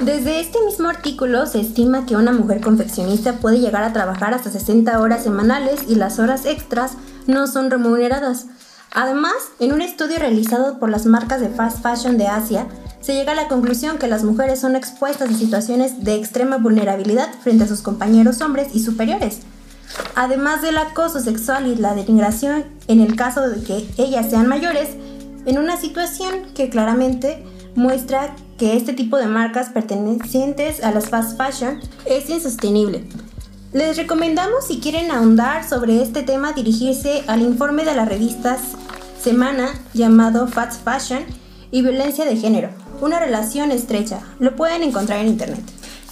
Desde 0.00 0.40
este 0.40 0.59
mismo 0.64 0.88
artículo 0.88 1.47
se 1.47 1.61
estima 1.61 2.07
que 2.07 2.16
una 2.16 2.33
mujer 2.33 2.62
confeccionista 2.62 3.35
puede 3.35 3.61
llegar 3.61 3.85
a 3.85 3.92
trabajar 3.92 4.33
hasta 4.33 4.50
60 4.50 4.99
horas 4.99 5.23
semanales 5.23 5.80
y 5.88 5.95
las 5.95 6.19
horas 6.19 6.47
extras 6.47 6.92
no 7.26 7.47
son 7.47 7.71
remuneradas. 7.71 8.47
Además, 8.92 9.35
en 9.59 9.75
un 9.75 9.83
estudio 9.83 10.16
realizado 10.19 10.78
por 10.78 10.88
las 10.88 11.04
marcas 11.04 11.42
de 11.42 11.50
fast 11.50 11.83
fashion 11.83 12.16
de 12.16 12.28
Asia, 12.28 12.66
se 13.02 13.12
llega 13.12 13.33
a 13.33 13.35
la 13.35 13.49
conclusión 13.49 13.99
que 13.99 14.09
las 14.09 14.25
mujeres 14.25 14.59
son 14.59 14.75
expuestas 14.75 15.28
a 15.28 15.35
situaciones 15.35 16.02
de 16.02 16.14
extrema 16.14 16.57
vulnerabilidad 16.57 17.28
frente 17.42 17.64
a 17.64 17.69
sus 17.69 17.83
compañeros 17.83 18.40
hombres 18.40 18.69
y 18.75 18.83
superiores. 18.83 19.40
Además 20.14 20.62
del 20.62 20.78
acoso 20.78 21.21
sexual 21.21 21.66
y 21.66 21.76
la 21.76 21.95
denigración 21.95 22.64
en 22.88 23.00
el 23.00 23.16
caso 23.16 23.47
de 23.47 23.62
que 23.62 23.87
ellas 23.99 24.30
sean 24.30 24.47
mayores, 24.47 24.88
en 25.45 25.59
una 25.59 25.76
situación 25.76 26.54
que 26.54 26.71
claramente 26.71 27.45
muestra 27.75 28.35
que 28.59 28.77
este 28.77 28.93
tipo 28.93 29.17
de 29.17 29.27
marcas 29.27 29.71
pertenecientes 29.71 30.83
a 30.83 30.91
las 30.91 31.09
fast 31.09 31.37
fashion 31.37 31.81
es 32.05 32.29
insostenible. 32.29 33.05
Les 33.73 33.97
recomendamos 33.97 34.67
si 34.67 34.81
quieren 34.81 35.11
ahondar 35.11 35.69
sobre 35.69 36.03
este 36.03 36.23
tema 36.23 36.53
dirigirse 36.53 37.23
al 37.29 37.41
informe 37.41 37.85
de 37.85 37.95
la 37.95 38.05
revista 38.05 38.59
Semana 39.23 39.69
llamado 39.93 40.49
Fast 40.49 40.83
Fashion 40.83 41.25
y 41.71 41.83
Violencia 41.83 42.25
de 42.25 42.37
Género, 42.37 42.71
una 43.00 43.21
relación 43.21 43.71
estrecha. 43.71 44.21
Lo 44.39 44.57
pueden 44.57 44.83
encontrar 44.83 45.21
en 45.21 45.29
internet. 45.29 45.61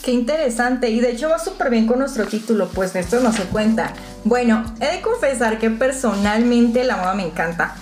Qué 0.03 0.13
interesante 0.13 0.91
y 0.91 1.01
de 1.01 1.13
hecho 1.13 1.29
va 1.29 1.39
súper 1.39 1.71
bien 1.71 1.87
con 1.87 1.99
nuestro 1.99 2.27
título, 2.27 2.69
pues 2.69 2.95
esto 2.95 3.21
no 3.21 3.33
se 3.33 3.45
cuenta. 3.45 3.93
Bueno, 4.25 4.65
he 4.81 4.97
de 4.97 5.01
confesar 5.01 5.59
que 5.59 5.71
personalmente 5.71 6.85
la 6.85 6.97
moda 6.97 7.15
me 7.15 7.27
encanta. 7.27 7.75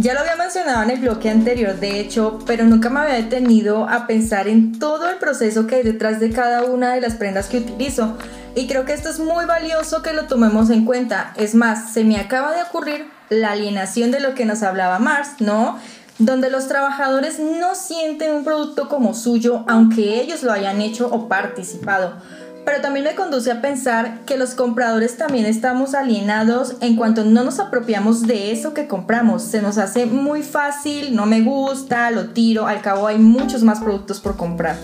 Ya 0.00 0.14
lo 0.14 0.20
había 0.20 0.36
mencionado 0.36 0.82
en 0.82 0.88
el 0.88 0.98
bloque 0.98 1.28
anterior, 1.28 1.78
de 1.78 2.00
hecho, 2.00 2.38
pero 2.46 2.64
nunca 2.64 2.88
me 2.88 3.00
había 3.00 3.16
detenido 3.16 3.86
a 3.86 4.06
pensar 4.06 4.48
en 4.48 4.78
todo 4.78 5.10
el 5.10 5.16
proceso 5.16 5.66
que 5.66 5.74
hay 5.74 5.82
detrás 5.82 6.20
de 6.20 6.30
cada 6.30 6.64
una 6.64 6.94
de 6.94 7.02
las 7.02 7.16
prendas 7.16 7.48
que 7.48 7.58
utilizo. 7.58 8.16
Y 8.54 8.66
creo 8.66 8.86
que 8.86 8.94
esto 8.94 9.10
es 9.10 9.18
muy 9.18 9.44
valioso 9.44 10.00
que 10.00 10.14
lo 10.14 10.24
tomemos 10.24 10.70
en 10.70 10.86
cuenta. 10.86 11.34
Es 11.36 11.54
más, 11.54 11.92
se 11.92 12.02
me 12.04 12.16
acaba 12.16 12.54
de 12.54 12.62
ocurrir 12.62 13.10
la 13.28 13.50
alienación 13.50 14.10
de 14.10 14.20
lo 14.20 14.34
que 14.34 14.46
nos 14.46 14.62
hablaba 14.62 14.98
Mars, 15.00 15.32
¿no? 15.38 15.78
Donde 16.18 16.48
los 16.48 16.66
trabajadores 16.66 17.38
no 17.38 17.74
sienten 17.74 18.32
un 18.32 18.44
producto 18.44 18.88
como 18.88 19.12
suyo, 19.12 19.64
aunque 19.68 20.22
ellos 20.22 20.42
lo 20.42 20.52
hayan 20.52 20.80
hecho 20.80 21.10
o 21.12 21.28
participado. 21.28 22.14
Pero 22.64 22.80
también 22.80 23.04
me 23.04 23.14
conduce 23.14 23.50
a 23.50 23.60
pensar 23.60 24.20
que 24.26 24.36
los 24.36 24.54
compradores 24.54 25.16
también 25.16 25.46
estamos 25.46 25.94
alienados 25.94 26.76
en 26.80 26.96
cuanto 26.96 27.24
no 27.24 27.44
nos 27.44 27.58
apropiamos 27.58 28.26
de 28.26 28.52
eso 28.52 28.74
que 28.74 28.86
compramos. 28.86 29.42
Se 29.42 29.62
nos 29.62 29.78
hace 29.78 30.06
muy 30.06 30.42
fácil, 30.42 31.14
no 31.14 31.26
me 31.26 31.40
gusta, 31.40 32.10
lo 32.10 32.28
tiro, 32.28 32.66
al 32.66 32.82
cabo 32.82 33.06
hay 33.06 33.18
muchos 33.18 33.62
más 33.62 33.80
productos 33.80 34.20
por 34.20 34.36
comprar. 34.36 34.76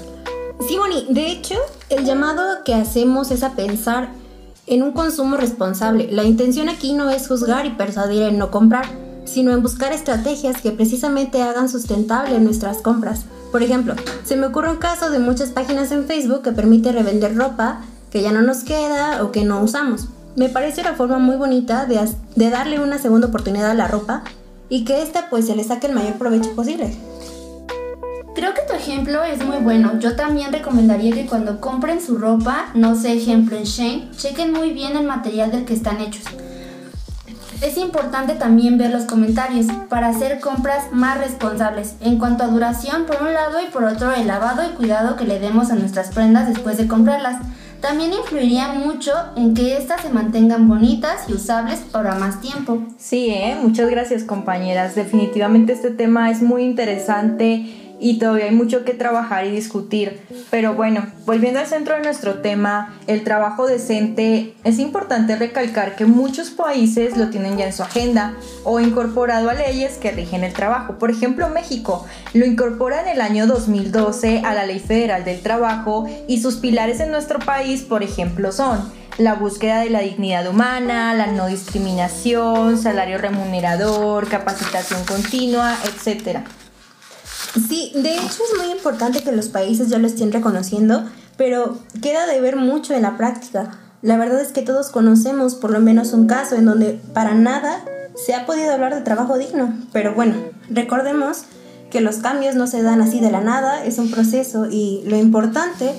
Sí, 0.67 0.79
Bonnie, 0.79 1.07
de 1.11 1.31
hecho, 1.31 1.57
el 1.91 2.05
llamado 2.05 2.65
que 2.65 2.75
hacemos 2.75 3.31
es 3.31 3.43
a 3.43 3.53
pensar 3.53 4.09
en 4.67 4.83
un 4.83 4.93
consumo 4.93 5.37
responsable. 5.37 6.09
La 6.11 6.25
intención 6.25 6.69
aquí 6.69 6.93
no 6.93 7.11
es 7.11 7.29
juzgar 7.29 7.67
y 7.67 7.71
persuadir 7.71 8.23
en 8.23 8.39
no 8.39 8.51
comprar, 8.51 8.87
sino 9.27 9.53
en 9.53 9.63
buscar 9.63 9.93
estrategias 9.93 10.61
que 10.61 10.73
precisamente 10.73 11.43
hagan 11.43 11.69
sustentable 11.69 12.39
nuestras 12.41 12.79
compras. 12.79 13.27
Por 13.53 13.63
ejemplo, 13.63 13.95
se 14.25 14.37
me 14.37 14.47
ocurre 14.47 14.71
un 14.71 14.79
caso 14.79 15.11
de 15.11 15.19
muchas 15.19 15.51
páginas 15.51 15.93
en 15.93 16.07
Facebook 16.07 16.43
que 16.43 16.53
permite 16.53 16.93
revender 16.93 17.37
ropa 17.37 17.83
que 18.11 18.23
ya 18.23 18.33
no 18.33 18.43
nos 18.43 18.65
queda 18.65 19.23
o 19.23 19.33
que 19.33 19.45
no 19.45 19.63
usamos. 19.63 20.09
Me 20.37 20.49
parece 20.49 20.81
una 20.81 20.95
forma 20.95 21.19
muy 21.19 21.37
bonita 21.37 21.87
de, 21.87 22.01
de 22.35 22.51
darle 22.51 22.81
una 22.81 22.99
segunda 22.99 23.29
oportunidad 23.29 23.71
a 23.71 23.75
la 23.75 23.89
ropa 23.89 24.23
y 24.69 24.85
que 24.85 25.03
ésta 25.03 25.29
pues 25.31 25.47
se 25.47 25.57
le 25.57 25.65
saque 25.65 25.87
el 25.87 25.95
mayor 25.95 26.15
provecho 26.15 26.55
posible. 26.55 26.95
Creo 28.35 28.53
que 28.53 28.61
tu 28.69 28.75
ejemplo 28.75 29.25
es 29.25 29.43
muy 29.43 29.57
bueno. 29.59 29.99
Yo 29.99 30.15
también 30.15 30.53
recomendaría 30.53 31.15
que 31.15 31.25
cuando 31.25 31.59
compren 31.59 32.03
su 32.03 32.19
ropa, 32.19 32.67
no 32.75 32.95
sé, 32.95 33.15
ejemplo 33.15 33.57
en 33.57 33.65
Shane, 33.65 34.11
chequen 34.15 34.53
muy 34.53 34.73
bien 34.73 34.95
el 34.95 35.07
material 35.07 35.51
del 35.51 35.65
que 35.65 35.73
están 35.73 36.01
hechos. 36.03 36.25
Es 37.63 37.79
importante 37.79 38.35
también 38.35 38.77
ver 38.77 38.91
los 38.91 39.05
comentarios 39.05 39.67
para 39.89 40.09
hacer 40.09 40.41
compras 40.41 40.93
más 40.93 41.19
responsables 41.19 41.95
en 42.01 42.19
cuanto 42.19 42.45
a 42.45 42.49
duración 42.49 43.07
por 43.07 43.23
un 43.23 43.33
lado 43.33 43.59
y 43.67 43.71
por 43.71 43.85
otro 43.85 44.13
el 44.13 44.27
lavado 44.27 44.63
y 44.65 44.75
cuidado 44.75 45.17
que 45.17 45.25
le 45.25 45.41
demos 45.41 45.71
a 45.71 45.75
nuestras 45.75 46.11
prendas 46.11 46.49
después 46.49 46.77
de 46.77 46.87
comprarlas. 46.87 47.41
También 47.81 48.13
influiría 48.13 48.73
mucho 48.73 49.13
en 49.37 49.55
que 49.55 49.77
éstas 49.77 50.03
se 50.03 50.11
mantengan 50.11 50.69
bonitas 50.69 51.29
y 51.29 51.35
usables 51.35 51.81
para 51.81 52.15
más 52.15 52.41
tiempo. 52.41 52.83
Sí, 52.99 53.29
¿eh? 53.31 53.57
muchas 53.61 53.89
gracias 53.89 54.25
compañeras. 54.25 54.95
Definitivamente 54.95 55.73
este 55.73 55.91
tema 55.91 56.31
es 56.31 56.43
muy 56.43 56.63
interesante 56.63 57.86
y 57.99 58.19
todavía 58.19 58.47
hay 58.47 58.55
mucho 58.55 58.85
que 58.85 58.95
trabajar 58.95 59.47
y 59.47 59.51
discutir. 59.51 60.21
Pero 60.51 60.75
bueno, 60.75 61.07
volviendo 61.25 61.61
al 61.61 61.67
centro 61.67 61.95
de 61.95 62.03
nuestro 62.03 62.41
tema, 62.41 62.95
el 63.07 63.25
trabajo 63.25 63.67
decente, 63.67 64.55
es 64.65 64.79
importante 64.79 65.37
recalcar 65.37 65.97
que 65.97 66.07
muchos 66.07 66.51
países 66.51 67.17
lo 67.17 67.31
tienen 67.31 67.57
ya 67.57 67.67
en 67.67 67.73
su 67.73 67.83
agenda 67.83 68.35
o 68.65 68.81
incorporado 68.81 69.51
a 69.51 69.55
leyes 69.55 69.95
que 69.99 70.11
rigen 70.11 70.45
el 70.45 70.53
trabajo. 70.53 70.99
Por 70.99 71.11
ejemplo, 71.11 71.49
México 71.49 72.07
lo 72.35 72.45
incorpora 72.45 73.03
en 73.03 73.09
el 73.09 73.21
año 73.21 73.47
2012 73.47 74.43
a 74.45 74.55
la 74.55 74.67
Ley 74.67 74.79
Federal 74.79 75.25
del 75.25 75.41
Trabajo 75.41 76.07
y 76.29 76.41
sus 76.41 76.57
pilares 76.57 77.01
en 77.01 77.11
nuestro 77.11 77.39
país, 77.39 77.83
por 77.83 78.03
ejemplo, 78.03 78.53
son 78.53 78.91
la 79.19 79.35
búsqueda 79.35 79.81
de 79.81 79.91
la 79.91 80.01
dignidad 80.01 80.47
humana, 80.47 81.15
la 81.15 81.27
no 81.29 81.47
discriminación, 81.47 82.79
salario 82.79 83.17
remunerador, 83.19 84.29
capacitación 84.29 85.05
continua, 85.05 85.77
etc. 85.85 86.41
Sí, 87.57 87.93
de 87.95 88.17
hecho 88.17 88.43
es 88.45 88.59
muy 88.63 88.71
importante 88.71 89.23
que 89.23 89.33
los 89.33 89.49
países 89.49 89.89
ya 89.89 89.99
lo 89.99 90.07
estén 90.07 90.31
reconociendo, 90.31 91.05
pero 91.37 91.79
queda 92.03 92.27
de 92.27 92.41
ver 92.41 92.57
mucho 92.57 92.95
en 92.95 93.03
la 93.03 93.17
práctica. 93.17 93.79
La 94.03 94.19
verdad 94.19 94.41
es 94.41 94.53
que 94.53 94.63
todos 94.63 94.91
conocemos 94.91 95.55
por 95.55 95.71
lo 95.71 95.81
menos 95.81 96.13
un 96.13 96.27
caso 96.27 96.55
en 96.55 96.67
donde 96.67 97.01
para 97.15 97.35
nada 97.35 97.83
se 98.15 98.35
ha 98.35 98.47
podido 98.47 98.73
hablar 98.73 98.95
de 98.95 99.01
trabajo 99.01 99.39
digno. 99.39 99.75
Pero 99.93 100.15
bueno, 100.15 100.37
recordemos 100.69 101.45
que 101.91 102.01
los 102.01 102.17
cambios 102.17 102.57
no 102.57 102.67
se 102.67 102.83
dan 102.83 103.01
así 103.01 103.21
de 103.21 103.31
la 103.31 103.41
nada, 103.41 103.85
es 103.85 103.99
un 103.99 104.11
proceso 104.11 104.67
y 104.71 105.03
lo 105.07 105.17
importante 105.17 105.93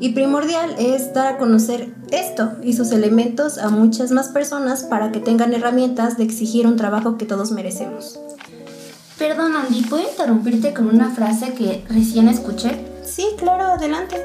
y 0.00 0.10
primordial 0.10 0.74
es 0.78 1.12
dar 1.12 1.34
a 1.34 1.38
conocer 1.38 1.94
esto 2.10 2.52
y 2.62 2.72
sus 2.72 2.92
elementos 2.92 3.58
a 3.58 3.68
muchas 3.68 4.10
más 4.10 4.28
personas 4.28 4.84
para 4.84 5.12
que 5.12 5.20
tengan 5.20 5.52
herramientas 5.52 6.16
de 6.16 6.24
exigir 6.24 6.66
un 6.66 6.76
trabajo 6.76 7.18
que 7.18 7.26
todos 7.26 7.50
merecemos. 7.52 8.18
Perdón, 9.18 9.56
Andy, 9.56 9.82
¿puedo 9.82 10.08
interrumpirte 10.08 10.72
con 10.72 10.94
una 10.94 11.10
frase 11.10 11.52
que 11.52 11.84
recién 11.88 12.28
escuché? 12.28 12.84
Sí, 13.04 13.26
claro, 13.36 13.64
adelante. 13.64 14.16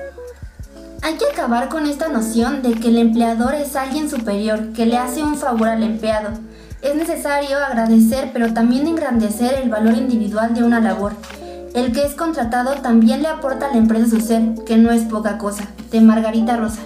Hay 1.01 1.15
que 1.15 1.25
acabar 1.25 1.67
con 1.67 1.87
esta 1.87 2.09
noción 2.09 2.61
de 2.61 2.75
que 2.75 2.89
el 2.89 2.99
empleador 2.99 3.55
es 3.55 3.75
alguien 3.75 4.07
superior, 4.07 4.71
que 4.73 4.85
le 4.85 4.97
hace 4.97 5.23
un 5.23 5.35
favor 5.35 5.69
al 5.69 5.81
empleado. 5.81 6.29
Es 6.83 6.93
necesario 6.93 7.57
agradecer, 7.57 8.29
pero 8.33 8.53
también 8.53 8.85
engrandecer 8.85 9.55
el 9.55 9.69
valor 9.69 9.95
individual 9.95 10.53
de 10.53 10.61
una 10.61 10.79
labor. 10.79 11.13
El 11.73 11.91
que 11.91 12.05
es 12.05 12.13
contratado 12.13 12.75
también 12.75 13.23
le 13.23 13.29
aporta 13.29 13.69
a 13.69 13.71
la 13.71 13.77
empresa 13.77 14.07
su 14.07 14.21
ser, 14.21 14.43
que 14.63 14.77
no 14.77 14.91
es 14.91 15.01
poca 15.05 15.39
cosa. 15.39 15.63
De 15.89 16.01
Margarita 16.01 16.55
Rosa. 16.55 16.81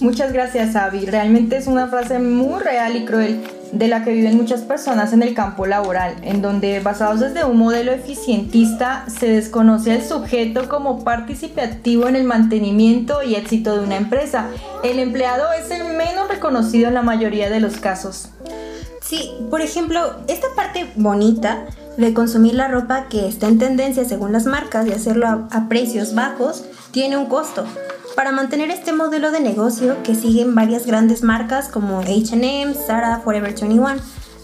Muchas 0.00 0.34
gracias, 0.34 0.76
Avi. 0.76 1.06
Realmente 1.06 1.56
es 1.56 1.68
una 1.68 1.86
frase 1.86 2.18
muy 2.18 2.60
real 2.60 2.96
y 2.96 3.06
cruel 3.06 3.57
de 3.72 3.88
la 3.88 4.04
que 4.04 4.12
viven 4.12 4.36
muchas 4.36 4.62
personas 4.62 5.12
en 5.12 5.22
el 5.22 5.34
campo 5.34 5.66
laboral, 5.66 6.16
en 6.22 6.42
donde 6.42 6.80
basados 6.80 7.20
desde 7.20 7.44
un 7.44 7.58
modelo 7.58 7.92
eficientista 7.92 9.04
se 9.08 9.28
desconoce 9.28 9.92
al 9.92 10.02
sujeto 10.02 10.68
como 10.68 11.04
participativo 11.04 12.08
en 12.08 12.16
el 12.16 12.24
mantenimiento 12.24 13.22
y 13.22 13.34
éxito 13.34 13.76
de 13.76 13.84
una 13.84 13.96
empresa. 13.96 14.46
El 14.82 14.98
empleado 14.98 15.52
es 15.52 15.70
el 15.70 15.84
menos 15.96 16.28
reconocido 16.28 16.88
en 16.88 16.94
la 16.94 17.02
mayoría 17.02 17.50
de 17.50 17.60
los 17.60 17.76
casos. 17.76 18.30
Sí, 19.00 19.30
por 19.50 19.60
ejemplo, 19.60 20.16
esta 20.28 20.48
parte 20.54 20.90
bonita 20.96 21.64
de 21.96 22.12
consumir 22.12 22.54
la 22.54 22.68
ropa 22.68 23.06
que 23.08 23.26
está 23.26 23.48
en 23.48 23.58
tendencia 23.58 24.04
según 24.04 24.32
las 24.32 24.44
marcas 24.46 24.86
y 24.86 24.92
hacerlo 24.92 25.26
a, 25.26 25.48
a 25.50 25.68
precios 25.68 26.14
bajos 26.14 26.64
tiene 26.90 27.16
un 27.16 27.26
costo. 27.26 27.64
Para 28.18 28.32
mantener 28.32 28.72
este 28.72 28.92
modelo 28.92 29.30
de 29.30 29.38
negocio 29.38 30.02
que 30.02 30.16
siguen 30.16 30.56
varias 30.56 30.86
grandes 30.86 31.22
marcas 31.22 31.68
como 31.68 32.00
HM, 32.00 32.74
Zara, 32.74 33.20
Forever 33.20 33.54
21, 33.54 33.90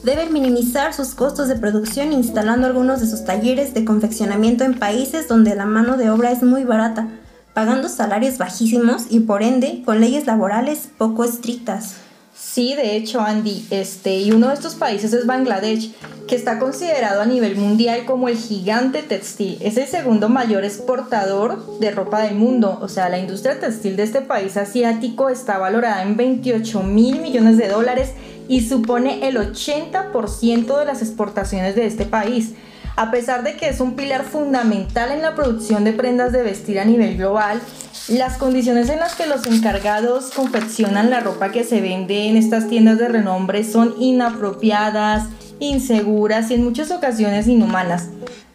deben 0.05 0.33
minimizar 0.33 0.95
sus 0.95 1.17
costos 1.17 1.49
de 1.49 1.57
producción 1.57 2.13
instalando 2.13 2.69
algunos 2.69 3.01
de 3.01 3.09
sus 3.09 3.25
talleres 3.25 3.75
de 3.75 3.85
confeccionamiento 3.85 4.63
en 4.63 4.79
países 4.79 5.27
donde 5.27 5.57
la 5.57 5.67
mano 5.67 5.97
de 5.97 6.09
obra 6.09 6.31
es 6.31 6.45
muy 6.45 6.63
barata, 6.63 7.09
pagando 7.53 7.89
salarios 7.89 8.39
bajísimos 8.39 9.07
y 9.11 9.19
por 9.19 9.43
ende 9.43 9.83
con 9.85 10.01
leyes 10.01 10.25
laborales 10.25 10.89
poco 10.97 11.25
estrictas. 11.25 11.97
Sí, 12.37 12.75
de 12.75 12.97
hecho, 12.97 13.20
Andy, 13.20 13.64
este, 13.70 14.16
y 14.16 14.33
uno 14.33 14.49
de 14.49 14.55
estos 14.55 14.75
países 14.75 15.12
es 15.12 15.25
Bangladesh, 15.25 15.92
que 16.27 16.35
está 16.35 16.59
considerado 16.59 17.20
a 17.20 17.27
nivel 17.27 17.55
mundial 17.55 18.05
como 18.07 18.29
el 18.29 18.37
gigante 18.37 19.03
textil. 19.03 19.57
Es 19.61 19.77
el 19.77 19.87
segundo 19.87 20.29
mayor 20.29 20.64
exportador 20.64 21.79
de 21.79 21.92
ropa 21.92 22.23
del 22.23 22.35
mundo. 22.35 22.79
O 22.83 22.88
sea, 22.88 23.09
la 23.09 23.18
industria 23.18 23.61
textil 23.61 23.94
de 23.94 24.03
este 24.03 24.20
país 24.20 24.57
asiático 24.57 25.29
está 25.29 25.59
valorada 25.59 26.03
en 26.03 26.16
28 26.16 26.83
mil 26.83 27.20
millones 27.20 27.57
de 27.57 27.68
dólares 27.68 28.11
y 28.49 28.62
supone 28.62 29.29
el 29.29 29.37
80% 29.37 30.79
de 30.79 30.85
las 30.85 31.03
exportaciones 31.03 31.77
de 31.77 31.87
este 31.87 32.05
país. 32.05 32.55
A 32.96 33.11
pesar 33.11 33.42
de 33.42 33.57
que 33.57 33.68
es 33.68 33.80
un 33.80 33.96
pilar 33.96 34.24
fundamental 34.24 35.11
en 35.11 35.20
la 35.20 35.35
producción 35.35 35.83
de 35.83 35.92
prendas 35.92 36.30
de 36.33 36.44
vestir 36.44 36.78
a 36.78 36.85
nivel 36.85 37.16
global, 37.16 37.61
las 38.09 38.37
condiciones 38.37 38.88
en 38.88 39.00
las 39.00 39.16
que 39.16 39.26
los 39.26 39.46
encargados 39.46 40.30
confeccionan 40.30 41.11
la 41.11 41.18
ropa 41.18 41.50
que 41.50 41.64
se 41.64 41.80
vende 41.80 42.28
en 42.28 42.37
estas 42.37 42.68
tiendas 42.68 42.98
de 42.98 43.09
renombre 43.09 43.64
son 43.64 43.94
inapropiadas, 43.98 45.28
inseguras 45.59 46.50
y 46.50 46.54
en 46.54 46.64
muchas 46.64 46.92
ocasiones 46.92 47.48
inhumanas. 47.48 48.11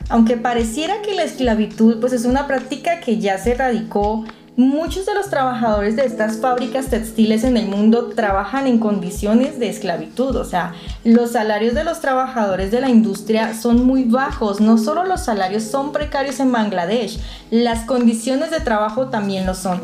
Aunque 0.08 0.38
pareciera 0.38 1.02
que 1.02 1.16
la 1.16 1.24
esclavitud 1.24 2.00
pues 2.00 2.14
es 2.14 2.24
una 2.24 2.48
práctica 2.48 3.02
que 3.02 3.20
ya 3.20 3.38
se 3.38 3.56
radicó 3.56 4.24
Muchos 4.60 5.06
de 5.06 5.14
los 5.14 5.30
trabajadores 5.30 5.96
de 5.96 6.04
estas 6.04 6.36
fábricas 6.36 6.88
textiles 6.88 7.46
en 7.46 7.56
el 7.56 7.68
mundo 7.68 8.08
trabajan 8.08 8.68
en 8.68 8.78
condiciones 8.78 9.58
de 9.58 9.70
esclavitud, 9.70 10.36
o 10.36 10.44
sea, 10.44 10.74
los 11.06 11.32
salarios 11.32 11.74
de 11.76 11.86
los 11.86 12.02
trabajadores 12.02 12.70
de 12.70 12.82
la 12.82 12.90
industria 12.90 13.54
son 13.54 13.86
muy 13.86 14.04
bajos, 14.04 14.60
no 14.60 14.78
solo 14.78 15.06
los 15.06 15.24
salarios 15.24 15.64
son 15.64 15.94
precarios 15.94 16.42
en 16.42 16.52
Bangladesh, 16.52 17.22
las 17.52 17.86
condiciones 17.86 18.52
de 18.52 18.60
trabajo 18.60 19.08
también 19.08 19.46
lo 19.46 19.56
son. 19.56 19.82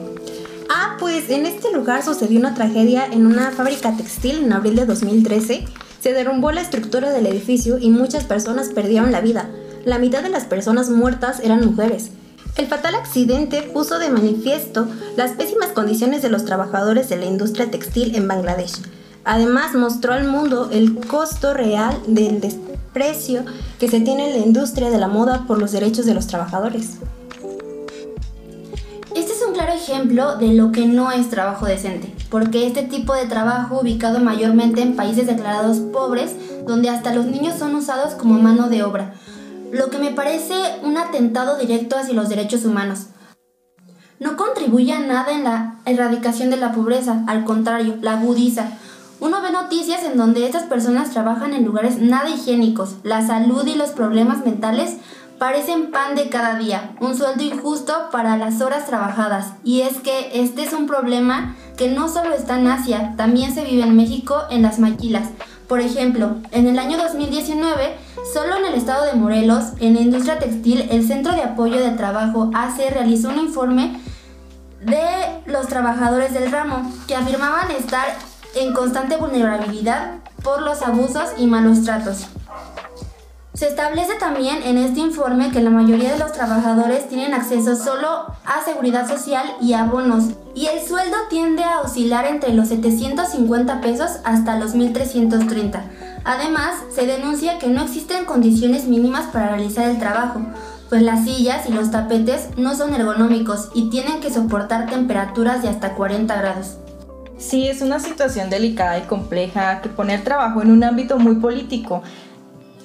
Ah, 0.69 0.97
pues 0.99 1.29
en 1.29 1.45
este 1.45 1.71
lugar 1.71 2.03
sucedió 2.03 2.37
una 2.37 2.53
tragedia 2.53 3.05
en 3.05 3.25
una 3.27 3.51
fábrica 3.51 3.95
textil 3.95 4.43
en 4.43 4.51
abril 4.51 4.75
de 4.75 4.85
2013. 4.85 5.63
Se 6.01 6.11
derrumbó 6.11 6.51
la 6.51 6.59
estructura 6.59 7.11
del 7.11 7.27
edificio 7.27 7.77
y 7.79 7.91
muchas 7.91 8.25
personas 8.25 8.67
perdieron 8.75 9.13
la 9.13 9.21
vida. 9.21 9.49
La 9.85 9.99
mitad 9.99 10.21
de 10.21 10.27
las 10.27 10.43
personas 10.43 10.89
muertas 10.89 11.39
eran 11.39 11.65
mujeres. 11.65 12.11
El 12.57 12.67
fatal 12.67 12.95
accidente 12.95 13.63
puso 13.63 13.99
de 13.99 14.09
manifiesto 14.09 14.87
las 15.17 15.31
pésimas 15.31 15.71
condiciones 15.71 16.21
de 16.21 16.29
los 16.29 16.45
trabajadores 16.45 17.09
de 17.09 17.17
la 17.17 17.25
industria 17.25 17.69
textil 17.69 18.15
en 18.15 18.29
Bangladesh. 18.29 18.81
Además, 19.25 19.73
mostró 19.73 20.13
al 20.13 20.25
mundo 20.25 20.69
el 20.71 20.95
costo 21.05 21.53
real 21.53 21.99
del 22.07 22.39
desprecio 22.39 23.43
que 23.77 23.89
se 23.89 23.99
tiene 23.99 24.29
en 24.29 24.39
la 24.39 24.45
industria 24.45 24.89
de 24.89 24.97
la 24.97 25.09
moda 25.09 25.43
por 25.47 25.59
los 25.59 25.73
derechos 25.73 26.05
de 26.05 26.13
los 26.13 26.27
trabajadores. 26.27 26.99
Este 29.13 29.33
es 29.33 29.43
un 29.45 29.53
claro 29.53 29.73
ejemplo 29.73 30.37
de 30.37 30.53
lo 30.53 30.71
que 30.71 30.85
no 30.85 31.11
es 31.11 31.29
trabajo 31.29 31.65
decente, 31.65 32.13
porque 32.29 32.67
este 32.67 32.83
tipo 32.83 33.13
de 33.15 33.25
trabajo 33.25 33.81
ubicado 33.81 34.19
mayormente 34.19 34.81
en 34.81 34.95
países 34.95 35.27
declarados 35.27 35.79
pobres, 35.79 36.35
donde 36.65 36.89
hasta 36.89 37.13
los 37.13 37.25
niños 37.25 37.59
son 37.59 37.75
usados 37.75 38.13
como 38.13 38.41
mano 38.41 38.69
de 38.69 38.83
obra, 38.83 39.13
lo 39.75 39.89
que 39.89 39.97
me 39.97 40.11
parece 40.11 40.53
un 40.83 40.97
atentado 40.97 41.57
directo 41.57 41.97
hacia 41.97 42.13
los 42.13 42.29
derechos 42.29 42.63
humanos. 42.63 43.07
No 44.19 44.37
con 44.37 44.47
contribuye 44.47 44.93
a 44.93 44.99
nada 44.99 45.33
en 45.33 45.43
la 45.43 45.79
erradicación 45.85 46.49
de 46.49 46.55
la 46.55 46.71
pobreza, 46.71 47.23
al 47.27 47.43
contrario, 47.43 47.97
la 48.01 48.13
agudiza. 48.13 48.69
Uno 49.19 49.41
ve 49.41 49.51
noticias 49.51 50.03
en 50.03 50.17
donde 50.17 50.45
estas 50.45 50.63
personas 50.63 51.11
trabajan 51.11 51.53
en 51.53 51.65
lugares 51.65 51.97
nada 51.99 52.29
higiénicos. 52.29 52.95
La 53.03 53.27
salud 53.27 53.67
y 53.67 53.75
los 53.75 53.89
problemas 53.89 54.45
mentales 54.45 54.95
parecen 55.37 55.91
pan 55.91 56.15
de 56.15 56.29
cada 56.29 56.57
día, 56.57 56.95
un 57.01 57.17
sueldo 57.17 57.43
injusto 57.43 57.93
para 58.13 58.37
las 58.37 58.61
horas 58.61 58.85
trabajadas. 58.85 59.47
Y 59.65 59.81
es 59.81 59.97
que 59.99 60.41
este 60.41 60.63
es 60.63 60.71
un 60.71 60.87
problema 60.87 61.57
que 61.75 61.89
no 61.89 62.07
solo 62.07 62.33
está 62.33 62.57
en 62.57 62.67
Asia, 62.67 63.13
también 63.17 63.53
se 63.53 63.65
vive 63.65 63.83
en 63.83 63.97
México 63.97 64.43
en 64.49 64.61
las 64.61 64.79
maquilas. 64.79 65.27
Por 65.67 65.81
ejemplo, 65.81 66.37
en 66.51 66.67
el 66.67 66.79
año 66.79 66.97
2019, 66.97 68.04
solo 68.33 68.57
en 68.57 68.65
el 68.65 68.75
estado 68.75 69.05
de 69.05 69.13
Morelos, 69.13 69.73
en 69.79 69.95
la 69.95 70.01
industria 70.01 70.39
textil, 70.39 70.87
el 70.89 71.05
Centro 71.07 71.33
de 71.33 71.43
Apoyo 71.43 71.79
de 71.79 71.91
Trabajo 71.91 72.49
AC 72.53 72.89
realizó 72.91 73.29
un 73.29 73.39
informe 73.39 73.99
de 74.81 75.41
los 75.45 75.67
trabajadores 75.67 76.33
del 76.33 76.51
ramo 76.51 76.91
que 77.07 77.15
afirmaban 77.15 77.71
estar 77.71 78.07
en 78.55 78.73
constante 78.73 79.17
vulnerabilidad 79.17 80.19
por 80.43 80.61
los 80.61 80.81
abusos 80.81 81.29
y 81.37 81.47
malos 81.47 81.83
tratos. 81.83 82.27
Se 83.55 83.69
establece 83.69 84.15
también 84.19 84.63
en 84.63 84.77
este 84.77 84.99
informe 84.99 85.49
que 85.49 85.61
la 85.61 85.69
mayoría 85.69 86.11
de 86.11 86.19
los 86.19 86.33
trabajadores 86.33 87.07
tienen 87.07 87.33
acceso 87.33 87.77
solo 87.77 88.25
a 88.43 88.61
seguridad 88.65 89.07
social 89.07 89.45
y 89.61 89.71
a 89.71 89.85
bonos, 89.85 90.25
y 90.53 90.65
el 90.65 90.85
sueldo 90.85 91.15
tiende 91.29 91.63
a 91.63 91.79
oscilar 91.79 92.25
entre 92.25 92.53
los 92.53 92.67
750 92.67 93.79
pesos 93.79 94.17
hasta 94.25 94.59
los 94.59 94.75
1330. 94.75 95.85
Además, 96.25 96.75
se 96.93 97.05
denuncia 97.05 97.57
que 97.57 97.67
no 97.67 97.83
existen 97.83 98.25
condiciones 98.25 98.87
mínimas 98.87 99.27
para 99.27 99.47
realizar 99.47 99.89
el 99.89 99.99
trabajo, 99.99 100.41
pues 100.89 101.01
las 101.01 101.23
sillas 101.23 101.69
y 101.69 101.71
los 101.71 101.91
tapetes 101.91 102.49
no 102.57 102.75
son 102.75 102.93
ergonómicos 102.93 103.69
y 103.73 103.89
tienen 103.89 104.19
que 104.19 104.33
soportar 104.33 104.89
temperaturas 104.89 105.61
de 105.61 105.69
hasta 105.69 105.93
40 105.93 106.35
grados. 106.35 106.75
Sí, 107.37 107.67
es 107.67 107.81
una 107.81 107.99
situación 107.99 108.49
delicada 108.49 108.97
y 108.97 109.03
compleja 109.03 109.81
que 109.81 109.89
pone 109.89 110.15
el 110.15 110.23
trabajo 110.23 110.61
en 110.61 110.71
un 110.71 110.83
ámbito 110.83 111.19
muy 111.19 111.35
político 111.35 112.01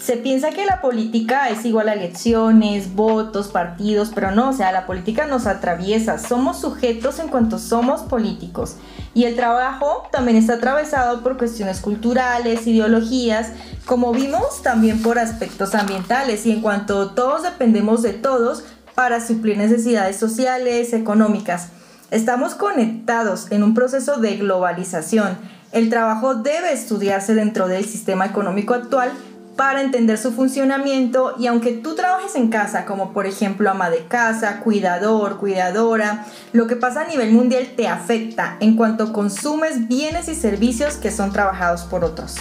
se 0.00 0.16
piensa 0.16 0.50
que 0.50 0.64
la 0.64 0.80
política 0.80 1.50
es 1.50 1.64
igual 1.66 1.90
a 1.90 1.92
elecciones, 1.92 2.94
votos, 2.94 3.48
partidos, 3.48 4.10
pero 4.14 4.30
no, 4.30 4.48
o 4.48 4.52
sea, 4.54 4.72
la 4.72 4.86
política 4.86 5.26
nos 5.26 5.46
atraviesa, 5.46 6.18
somos 6.18 6.58
sujetos 6.58 7.18
en 7.18 7.28
cuanto 7.28 7.58
somos 7.58 8.00
políticos. 8.00 8.76
Y 9.12 9.24
el 9.24 9.36
trabajo 9.36 10.08
también 10.10 10.38
está 10.38 10.54
atravesado 10.54 11.22
por 11.22 11.36
cuestiones 11.36 11.80
culturales, 11.80 12.66
ideologías, 12.66 13.48
como 13.84 14.12
vimos, 14.12 14.62
también 14.62 15.02
por 15.02 15.18
aspectos 15.18 15.74
ambientales. 15.74 16.46
Y 16.46 16.52
en 16.52 16.62
cuanto 16.62 17.10
todos 17.10 17.42
dependemos 17.42 18.00
de 18.00 18.14
todos 18.14 18.64
para 18.94 19.24
suplir 19.24 19.58
necesidades 19.58 20.16
sociales, 20.16 20.94
económicas, 20.94 21.68
estamos 22.10 22.54
conectados 22.54 23.48
en 23.50 23.62
un 23.62 23.74
proceso 23.74 24.16
de 24.16 24.36
globalización. 24.38 25.36
El 25.72 25.88
trabajo 25.88 26.34
debe 26.34 26.72
estudiarse 26.72 27.34
dentro 27.34 27.68
del 27.68 27.84
sistema 27.84 28.26
económico 28.26 28.74
actual 28.74 29.12
para 29.56 29.82
entender 29.82 30.16
su 30.18 30.32
funcionamiento 30.32 31.34
y 31.38 31.46
aunque 31.46 31.72
tú 31.72 31.94
trabajes 31.94 32.34
en 32.34 32.48
casa, 32.48 32.86
como 32.86 33.12
por 33.12 33.26
ejemplo 33.26 33.70
ama 33.70 33.90
de 33.90 34.06
casa, 34.06 34.60
cuidador, 34.60 35.38
cuidadora, 35.38 36.26
lo 36.52 36.66
que 36.66 36.76
pasa 36.76 37.02
a 37.02 37.08
nivel 37.08 37.32
mundial 37.32 37.68
te 37.76 37.88
afecta 37.88 38.56
en 38.60 38.76
cuanto 38.76 39.12
consumes 39.12 39.88
bienes 39.88 40.28
y 40.28 40.34
servicios 40.34 40.96
que 40.96 41.10
son 41.10 41.32
trabajados 41.32 41.82
por 41.82 42.04
otros. 42.04 42.36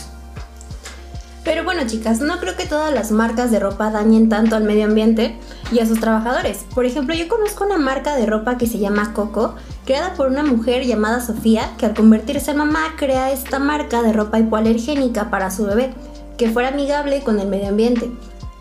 Pero 1.43 1.63
bueno 1.63 1.81
chicas, 1.87 2.19
no 2.19 2.39
creo 2.39 2.55
que 2.55 2.65
todas 2.65 2.93
las 2.93 3.11
marcas 3.11 3.49
de 3.49 3.59
ropa 3.59 3.89
dañen 3.89 4.29
tanto 4.29 4.55
al 4.55 4.63
medio 4.63 4.85
ambiente 4.85 5.37
y 5.71 5.79
a 5.79 5.85
sus 5.85 5.99
trabajadores. 5.99 6.65
Por 6.75 6.85
ejemplo, 6.85 7.15
yo 7.15 7.27
conozco 7.27 7.65
una 7.65 7.77
marca 7.77 8.15
de 8.15 8.25
ropa 8.25 8.57
que 8.57 8.67
se 8.67 8.77
llama 8.77 9.13
Coco, 9.13 9.55
creada 9.85 10.13
por 10.13 10.27
una 10.27 10.43
mujer 10.43 10.85
llamada 10.85 11.21
Sofía, 11.21 11.71
que 11.77 11.85
al 11.87 11.95
convertirse 11.95 12.51
en 12.51 12.57
mamá 12.57 12.93
crea 12.97 13.31
esta 13.31 13.57
marca 13.57 14.01
de 14.03 14.13
ropa 14.13 14.37
hipoalergénica 14.39 15.29
para 15.29 15.49
su 15.49 15.65
bebé 15.65 15.93
que 16.39 16.49
fuera 16.49 16.69
amigable 16.69 17.21
con 17.21 17.39
el 17.39 17.47
medio 17.47 17.67
ambiente. 17.67 18.09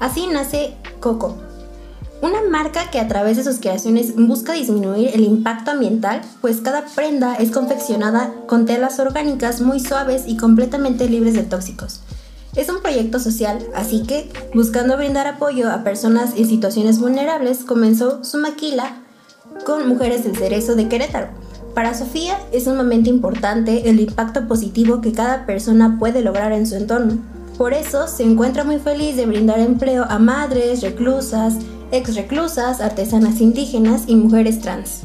Así 0.00 0.26
nace 0.26 0.74
Coco, 1.00 1.38
una 2.20 2.42
marca 2.50 2.90
que 2.90 2.98
a 2.98 3.06
través 3.06 3.36
de 3.36 3.44
sus 3.44 3.60
creaciones 3.60 4.16
busca 4.16 4.52
disminuir 4.52 5.12
el 5.14 5.22
impacto 5.22 5.70
ambiental, 5.70 6.20
pues 6.40 6.60
cada 6.60 6.84
prenda 6.84 7.36
es 7.36 7.52
confeccionada 7.52 8.34
con 8.48 8.66
telas 8.66 8.98
orgánicas 8.98 9.60
muy 9.60 9.78
suaves 9.78 10.24
y 10.26 10.36
completamente 10.36 11.08
libres 11.08 11.34
de 11.34 11.44
tóxicos. 11.44 12.00
Es 12.56 12.68
un 12.68 12.82
proyecto 12.82 13.20
social, 13.20 13.64
así 13.76 14.02
que, 14.02 14.28
buscando 14.52 14.96
brindar 14.96 15.28
apoyo 15.28 15.70
a 15.70 15.84
personas 15.84 16.32
en 16.36 16.48
situaciones 16.48 16.98
vulnerables, 16.98 17.58
comenzó 17.58 18.24
su 18.24 18.38
maquila 18.38 18.96
con 19.64 19.88
Mujeres 19.88 20.24
del 20.24 20.36
Cerezo 20.36 20.74
de 20.74 20.88
Querétaro. 20.88 21.28
Para 21.74 21.94
Sofía 21.94 22.40
es 22.50 22.66
un 22.66 22.76
momento 22.76 23.10
importante 23.10 23.88
el 23.88 24.00
impacto 24.00 24.48
positivo 24.48 25.00
que 25.00 25.12
cada 25.12 25.46
persona 25.46 25.98
puede 26.00 26.22
lograr 26.22 26.50
en 26.50 26.66
su 26.66 26.74
entorno, 26.74 27.18
por 27.58 27.74
eso 27.74 28.06
se 28.06 28.22
encuentra 28.22 28.62
muy 28.62 28.78
feliz 28.78 29.16
de 29.16 29.26
brindar 29.26 29.58
empleo 29.58 30.06
a 30.08 30.20
madres, 30.20 30.80
reclusas, 30.80 31.54
ex 31.90 32.14
reclusas, 32.14 32.80
artesanas 32.80 33.40
indígenas 33.40 34.04
y 34.06 34.14
mujeres 34.14 34.60
trans. 34.60 35.02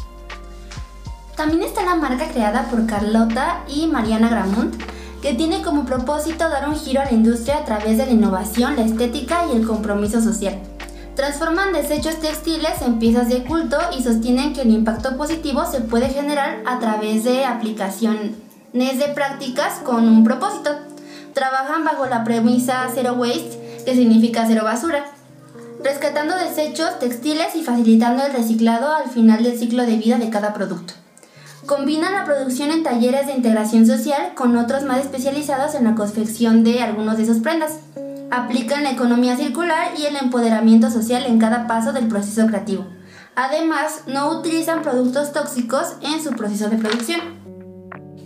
También 1.36 1.64
está 1.64 1.84
la 1.84 1.96
marca 1.96 2.28
creada 2.30 2.70
por 2.70 2.86
Carlota 2.86 3.64
y 3.68 3.88
Mariana 3.88 4.30
Gramunt, 4.30 4.76
que 5.24 5.34
tiene 5.34 5.64
como 5.64 5.84
propósito 5.84 6.48
dar 6.48 6.70
un 6.70 6.76
giro 6.76 7.02
a 7.02 7.06
la 7.06 7.14
industria 7.14 7.58
a 7.58 7.66
través 7.66 7.98
de 7.98 8.06
la 8.06 8.12
innovación, 8.12 8.76
la 8.76 8.86
estética 8.86 9.48
y 9.52 9.58
el 9.58 9.66
compromiso 9.66 10.22
social. 10.22 10.60
Transforman 11.16 11.74
desechos 11.74 12.18
textiles 12.18 12.84
en 12.86 13.00
piezas 13.00 13.30
de 13.30 13.44
culto 13.46 13.78
y 13.98 14.04
sostienen 14.04 14.54
que 14.54 14.62
el 14.62 14.70
impacto 14.70 15.18
positivo 15.18 15.66
se 15.66 15.82
puede 15.82 16.10
generar 16.10 16.62
a 16.68 16.78
través 16.80 17.24
de 17.24 17.46
aplicaciones 17.46 18.36
de 18.74 19.12
prácticas 19.16 19.80
con 19.84 20.08
un 20.08 20.24
propósito 20.24 20.93
trabajan 21.34 21.84
bajo 21.84 22.06
la 22.06 22.24
premisa 22.24 22.88
Zero 22.94 23.14
Waste, 23.14 23.84
que 23.86 23.96
significa 23.96 24.46
cero 24.48 24.64
basura, 24.64 25.06
rescatando 25.84 26.36
desechos 26.36 27.00
textiles 27.00 27.56
y 27.56 27.64
facilitando 27.64 28.24
el 28.24 28.34
reciclado 28.34 28.94
al 28.94 29.10
final 29.10 29.44
del 29.44 29.58
ciclo 29.58 29.86
de 29.86 29.98
vida 29.98 30.18
de 30.18 30.30
cada 30.30 30.54
producto. 30.54 30.94
Combinan 31.66 32.14
la 32.14 32.26
producción 32.26 32.72
en 32.72 32.84
talleres 32.84 33.28
de 33.28 33.34
integración 33.34 33.86
social 33.86 34.34
con 34.36 34.58
otros 34.58 34.84
más 34.84 35.00
especializados 35.00 35.76
en 35.76 35.86
la 35.86 35.96
confección 35.96 36.64
de 36.64 36.82
algunos 36.82 37.18
de 37.18 37.26
sus 37.26 37.38
prendas. 37.38 37.80
Aplican 38.32 38.84
la 38.84 38.92
economía 38.92 39.38
circular 39.38 39.92
y 39.98 40.06
el 40.06 40.18
empoderamiento 40.18 40.90
social 40.90 41.26
en 41.26 41.40
cada 41.40 41.68
paso 41.68 41.94
del 41.94 42.08
proceso 42.08 42.48
creativo. 42.48 42.86
Además, 43.36 44.02
no 44.08 44.30
utilizan 44.40 44.82
productos 44.82 45.32
tóxicos 45.32 45.94
en 46.02 46.22
su 46.22 46.32
proceso 46.32 46.70
de 46.70 46.78
producción. 46.78 47.43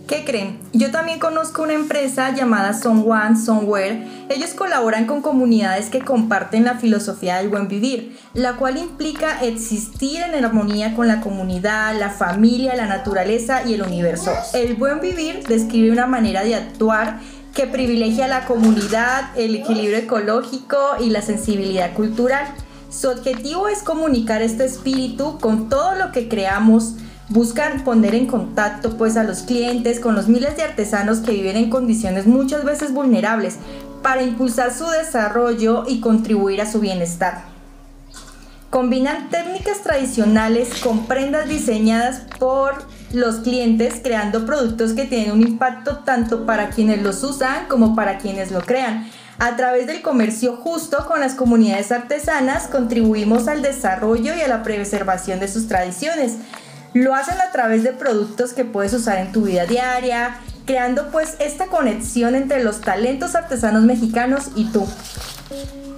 ¿Qué 0.08 0.24
creen? 0.24 0.58
Yo 0.72 0.90
también 0.90 1.18
conozco 1.18 1.62
una 1.62 1.74
empresa 1.74 2.34
llamada 2.34 2.74
One 2.82 3.36
Somewhere. 3.36 4.08
Ellos 4.30 4.54
colaboran 4.54 5.04
con 5.04 5.20
comunidades 5.20 5.90
que 5.90 6.00
comparten 6.00 6.64
la 6.64 6.76
filosofía 6.76 7.36
del 7.36 7.50
buen 7.50 7.68
vivir, 7.68 8.16
la 8.32 8.54
cual 8.54 8.78
implica 8.78 9.44
existir 9.44 10.22
en 10.22 10.42
armonía 10.42 10.94
con 10.94 11.08
la 11.08 11.20
comunidad, 11.20 11.94
la 11.98 12.08
familia, 12.08 12.74
la 12.74 12.86
naturaleza 12.86 13.64
y 13.66 13.74
el 13.74 13.82
universo. 13.82 14.32
El 14.54 14.76
buen 14.76 15.00
vivir 15.00 15.46
describe 15.46 15.92
una 15.92 16.06
manera 16.06 16.42
de 16.42 16.54
actuar 16.54 17.20
que 17.54 17.66
privilegia 17.66 18.28
la 18.28 18.46
comunidad, 18.46 19.36
el 19.36 19.56
equilibrio 19.56 19.98
ecológico 19.98 20.78
y 21.00 21.10
la 21.10 21.20
sensibilidad 21.20 21.92
cultural. 21.92 22.46
Su 22.88 23.10
objetivo 23.10 23.68
es 23.68 23.82
comunicar 23.82 24.40
este 24.40 24.64
espíritu 24.64 25.38
con 25.38 25.68
todo 25.68 25.96
lo 25.96 26.12
que 26.12 26.30
creamos, 26.30 26.94
buscan 27.28 27.84
poner 27.84 28.14
en 28.14 28.26
contacto 28.26 28.96
pues 28.96 29.16
a 29.16 29.24
los 29.24 29.42
clientes 29.42 30.00
con 30.00 30.14
los 30.14 30.28
miles 30.28 30.56
de 30.56 30.62
artesanos 30.62 31.18
que 31.18 31.32
viven 31.32 31.56
en 31.56 31.70
condiciones 31.70 32.26
muchas 32.26 32.64
veces 32.64 32.92
vulnerables 32.92 33.56
para 34.02 34.22
impulsar 34.22 34.72
su 34.72 34.86
desarrollo 34.86 35.84
y 35.86 36.00
contribuir 36.00 36.60
a 36.60 36.70
su 36.70 36.80
bienestar. 36.80 37.42
Combinan 38.70 39.30
técnicas 39.30 39.82
tradicionales 39.82 40.68
con 40.82 41.06
prendas 41.06 41.48
diseñadas 41.48 42.22
por 42.38 42.86
los 43.12 43.36
clientes 43.36 44.00
creando 44.02 44.44
productos 44.44 44.92
que 44.92 45.06
tienen 45.06 45.32
un 45.32 45.40
impacto 45.40 45.98
tanto 46.00 46.44
para 46.44 46.68
quienes 46.68 47.02
los 47.02 47.22
usan 47.24 47.66
como 47.66 47.96
para 47.96 48.18
quienes 48.18 48.50
lo 48.50 48.60
crean. 48.60 49.10
A 49.38 49.56
través 49.56 49.86
del 49.86 50.02
comercio 50.02 50.56
justo 50.56 51.06
con 51.06 51.20
las 51.20 51.34
comunidades 51.34 51.92
artesanas 51.92 52.66
contribuimos 52.66 53.48
al 53.48 53.62
desarrollo 53.62 54.34
y 54.36 54.40
a 54.40 54.48
la 54.48 54.62
preservación 54.62 55.40
de 55.40 55.48
sus 55.48 55.68
tradiciones. 55.68 56.36
Lo 56.98 57.14
hacen 57.14 57.40
a 57.40 57.52
través 57.52 57.84
de 57.84 57.92
productos 57.92 58.52
que 58.54 58.64
puedes 58.64 58.92
usar 58.92 59.18
en 59.18 59.30
tu 59.30 59.42
vida 59.42 59.66
diaria, 59.66 60.40
creando 60.66 61.12
pues 61.12 61.36
esta 61.38 61.66
conexión 61.66 62.34
entre 62.34 62.64
los 62.64 62.80
talentos 62.80 63.36
artesanos 63.36 63.84
mexicanos 63.84 64.48
y 64.56 64.64
tú. 64.72 64.84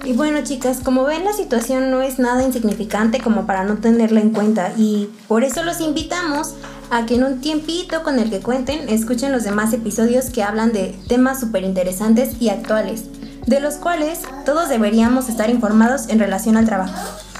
Y 0.03 0.13
bueno 0.13 0.43
chicas, 0.43 0.79
como 0.83 1.03
ven 1.03 1.25
la 1.25 1.33
situación 1.33 1.89
no 1.89 2.03
es 2.03 2.19
nada 2.19 2.43
insignificante 2.43 3.19
como 3.19 3.47
para 3.47 3.63
no 3.63 3.77
tenerla 3.77 4.21
en 4.21 4.29
cuenta 4.29 4.73
y 4.77 5.09
por 5.27 5.43
eso 5.43 5.63
los 5.63 5.81
invitamos 5.81 6.53
a 6.91 7.07
que 7.07 7.15
en 7.15 7.23
un 7.23 7.41
tiempito 7.41 8.03
con 8.03 8.19
el 8.19 8.29
que 8.29 8.41
cuenten 8.41 8.87
escuchen 8.87 9.31
los 9.31 9.43
demás 9.43 9.73
episodios 9.73 10.29
que 10.29 10.43
hablan 10.43 10.71
de 10.71 10.95
temas 11.07 11.39
súper 11.39 11.63
interesantes 11.63 12.39
y 12.39 12.49
actuales, 12.49 13.05
de 13.47 13.59
los 13.59 13.77
cuales 13.77 14.19
todos 14.45 14.69
deberíamos 14.69 15.29
estar 15.29 15.49
informados 15.49 16.09
en 16.09 16.19
relación 16.19 16.57
al 16.57 16.67
trabajo. 16.67 17.30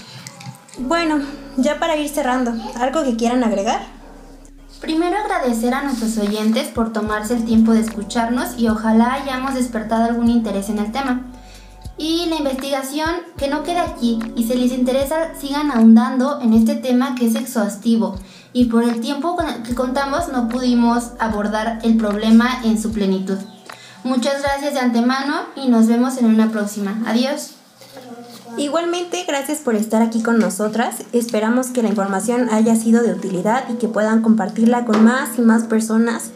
Bueno, 0.88 1.20
ya 1.58 1.80
para 1.80 1.96
ir 1.96 2.10
cerrando, 2.10 2.54
¿algo 2.80 3.04
que 3.04 3.16
quieran 3.16 3.44
agregar? 3.44 3.82
Primero 4.80 5.16
agradecer 5.18 5.76
a 5.76 5.84
nuestros 5.84 6.18
oyentes 6.18 6.70
por 6.70 6.92
tomarse 6.92 7.36
el 7.36 7.46
tiempo 7.46 7.72
de 7.72 7.82
escucharnos 7.82 8.58
y 8.58 8.68
ojalá 8.68 9.14
hayamos 9.14 9.54
despertado 9.54 10.06
algún 10.06 10.30
interés 10.30 10.70
en 10.70 10.80
el 10.80 10.92
tema. 10.92 11.22
Y 11.98 12.26
la 12.30 12.38
investigación 12.38 13.10
que 13.38 13.48
no 13.48 13.62
quede 13.62 13.80
aquí 13.80 14.18
y 14.36 14.48
si 14.48 14.56
les 14.56 14.72
interesa 14.72 15.36
sigan 15.40 15.70
ahondando 15.70 16.42
en 16.42 16.54
este 16.54 16.76
tema 16.76 17.14
que 17.14 17.28
es 17.28 17.36
exhaustivo 17.36 18.16
y 18.54 18.66
por 18.66 18.84
el 18.84 19.02
tiempo 19.02 19.38
que 19.64 19.76
contamos 19.76 20.30
no 20.30 20.50
pudimos 20.50 21.12
abordar 21.20 21.80
el 21.84 21.96
problema 21.98 22.62
en 22.64 22.82
su 22.82 22.92
plenitud. 22.92 23.38
Muchas 24.04 24.42
gracias 24.42 24.74
de 24.74 24.80
antemano 24.80 25.42
y 25.56 25.68
nos 25.70 25.88
vemos 25.88 26.18
en 26.18 26.26
una 26.26 26.50
próxima. 26.50 27.04
Adiós. 27.06 27.61
Igualmente, 28.58 29.24
gracias 29.28 29.60
por 29.60 29.76
estar 29.76 30.02
aquí 30.02 30.22
con 30.22 30.38
nosotras. 30.38 31.04
Esperamos 31.14 31.68
que 31.68 31.82
la 31.82 31.90
información 31.90 32.50
haya 32.50 32.76
sido 32.76 33.02
de 33.02 33.14
utilidad 33.14 33.64
y 33.70 33.76
que 33.76 33.88
puedan 33.88 34.22
compartirla 34.22 34.86
con 34.86 35.04
más 35.04 35.38
y 35.38 35.42
más 35.42 35.64
personas. 35.64 36.32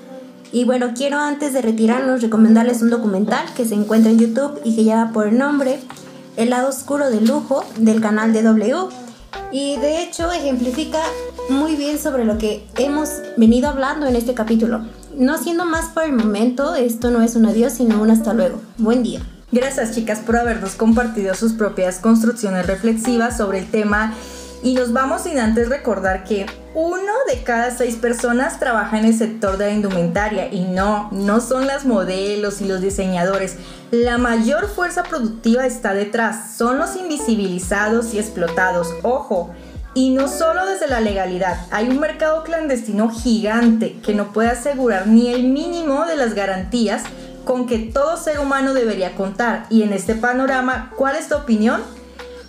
Y 0.51 0.63
bueno, 0.63 0.91
quiero 0.95 1.17
antes 1.17 1.53
de 1.53 1.61
retirarnos 1.61 2.21
recomendarles 2.21 2.81
un 2.81 2.89
documental 2.89 3.45
que 3.55 3.65
se 3.65 3.75
encuentra 3.75 4.11
en 4.11 4.19
YouTube 4.19 4.61
y 4.63 4.75
que 4.75 4.83
lleva 4.83 5.11
por 5.11 5.31
nombre 5.33 5.79
El 6.37 6.49
lado 6.49 6.69
oscuro 6.69 7.09
del 7.09 7.25
lujo 7.25 7.63
del 7.77 8.01
canal 8.01 8.31
de 8.33 8.43
W. 8.43 8.87
Y 9.51 9.77
de 9.77 10.01
hecho 10.03 10.31
ejemplifica 10.31 11.01
muy 11.49 11.75
bien 11.75 11.99
sobre 11.99 12.25
lo 12.25 12.37
que 12.37 12.65
hemos 12.77 13.09
venido 13.37 13.69
hablando 13.69 14.05
en 14.05 14.15
este 14.15 14.33
capítulo. 14.33 14.85
No 15.17 15.37
siendo 15.37 15.65
más 15.65 15.89
por 15.89 16.03
el 16.03 16.13
momento, 16.13 16.75
esto 16.75 17.11
no 17.11 17.21
es 17.21 17.35
un 17.35 17.45
adiós, 17.45 17.73
sino 17.73 18.01
un 18.01 18.09
hasta 18.09 18.33
luego. 18.33 18.61
Buen 18.77 19.03
día. 19.03 19.21
Gracias 19.55 19.95
chicas 19.95 20.19
por 20.19 20.35
habernos 20.35 20.75
compartido 20.75 21.33
sus 21.33 21.53
propias 21.53 21.99
construcciones 21.99 22.67
reflexivas 22.67 23.37
sobre 23.37 23.59
el 23.59 23.71
tema 23.71 24.13
y 24.61 24.73
nos 24.73 24.91
vamos 24.91 25.21
sin 25.21 25.39
antes 25.39 25.69
recordar 25.69 26.25
que 26.25 26.45
uno 26.73 27.13
de 27.29 27.41
cada 27.41 27.71
seis 27.71 27.95
personas 27.95 28.59
trabaja 28.59 28.99
en 28.99 29.05
el 29.05 29.17
sector 29.17 29.57
de 29.57 29.67
la 29.67 29.71
indumentaria 29.71 30.53
y 30.53 30.65
no, 30.65 31.07
no 31.13 31.39
son 31.39 31.67
las 31.67 31.85
modelos 31.85 32.59
y 32.59 32.67
los 32.67 32.81
diseñadores. 32.81 33.55
La 33.91 34.17
mayor 34.17 34.67
fuerza 34.67 35.03
productiva 35.03 35.65
está 35.65 35.93
detrás, 35.93 36.57
son 36.57 36.77
los 36.77 36.97
invisibilizados 36.97 38.13
y 38.13 38.19
explotados. 38.19 38.89
Ojo, 39.03 39.51
y 39.93 40.09
no 40.09 40.27
solo 40.27 40.65
desde 40.65 40.89
la 40.89 40.99
legalidad, 40.99 41.57
hay 41.71 41.87
un 41.87 42.01
mercado 42.01 42.43
clandestino 42.43 43.09
gigante 43.09 44.01
que 44.01 44.13
no 44.13 44.33
puede 44.33 44.49
asegurar 44.49 45.07
ni 45.07 45.29
el 45.33 45.43
mínimo 45.43 46.05
de 46.05 46.17
las 46.17 46.33
garantías 46.33 47.03
con 47.45 47.67
que 47.67 47.79
todo 47.79 48.17
ser 48.17 48.39
humano 48.39 48.73
debería 48.73 49.15
contar. 49.15 49.65
Y 49.69 49.83
en 49.83 49.93
este 49.93 50.15
panorama, 50.15 50.91
¿cuál 50.97 51.15
es 51.15 51.29
tu 51.29 51.35
opinión? 51.35 51.81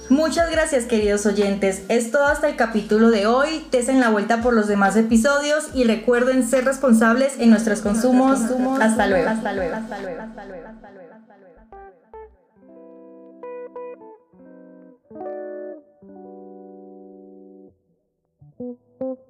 Muchas 0.09 0.51
gracias 0.51 0.85
queridos 0.85 1.27
oyentes, 1.27 1.83
es 1.89 2.13
todo 2.13 2.27
hasta 2.27 2.49
el 2.49 2.55
capítulo 2.55 3.11
de 3.11 3.27
hoy, 3.27 3.67
en 3.73 4.01
la 4.01 4.09
vuelta 4.09 4.41
por 4.41 4.55
los 4.55 4.69
demás 4.69 4.97
episodios 4.97 5.69
y 5.75 5.85
recuerden 5.85 6.49
ser 6.49 6.65
responsables 6.65 7.35
en 7.39 7.51
nuestros 7.51 7.81
consumos. 7.81 8.41
Hasta 8.81 9.07
luego. 9.09 9.29
Hasta 9.29 9.53
luego. 9.53 9.75
Hasta 9.75 9.99
luego. 10.01 10.23
Hasta 10.23 10.45
luego. 10.45 10.69
Hasta 10.69 10.91
luego. 10.93 11.15
Hasta 11.15 11.37
luego. 18.59 19.26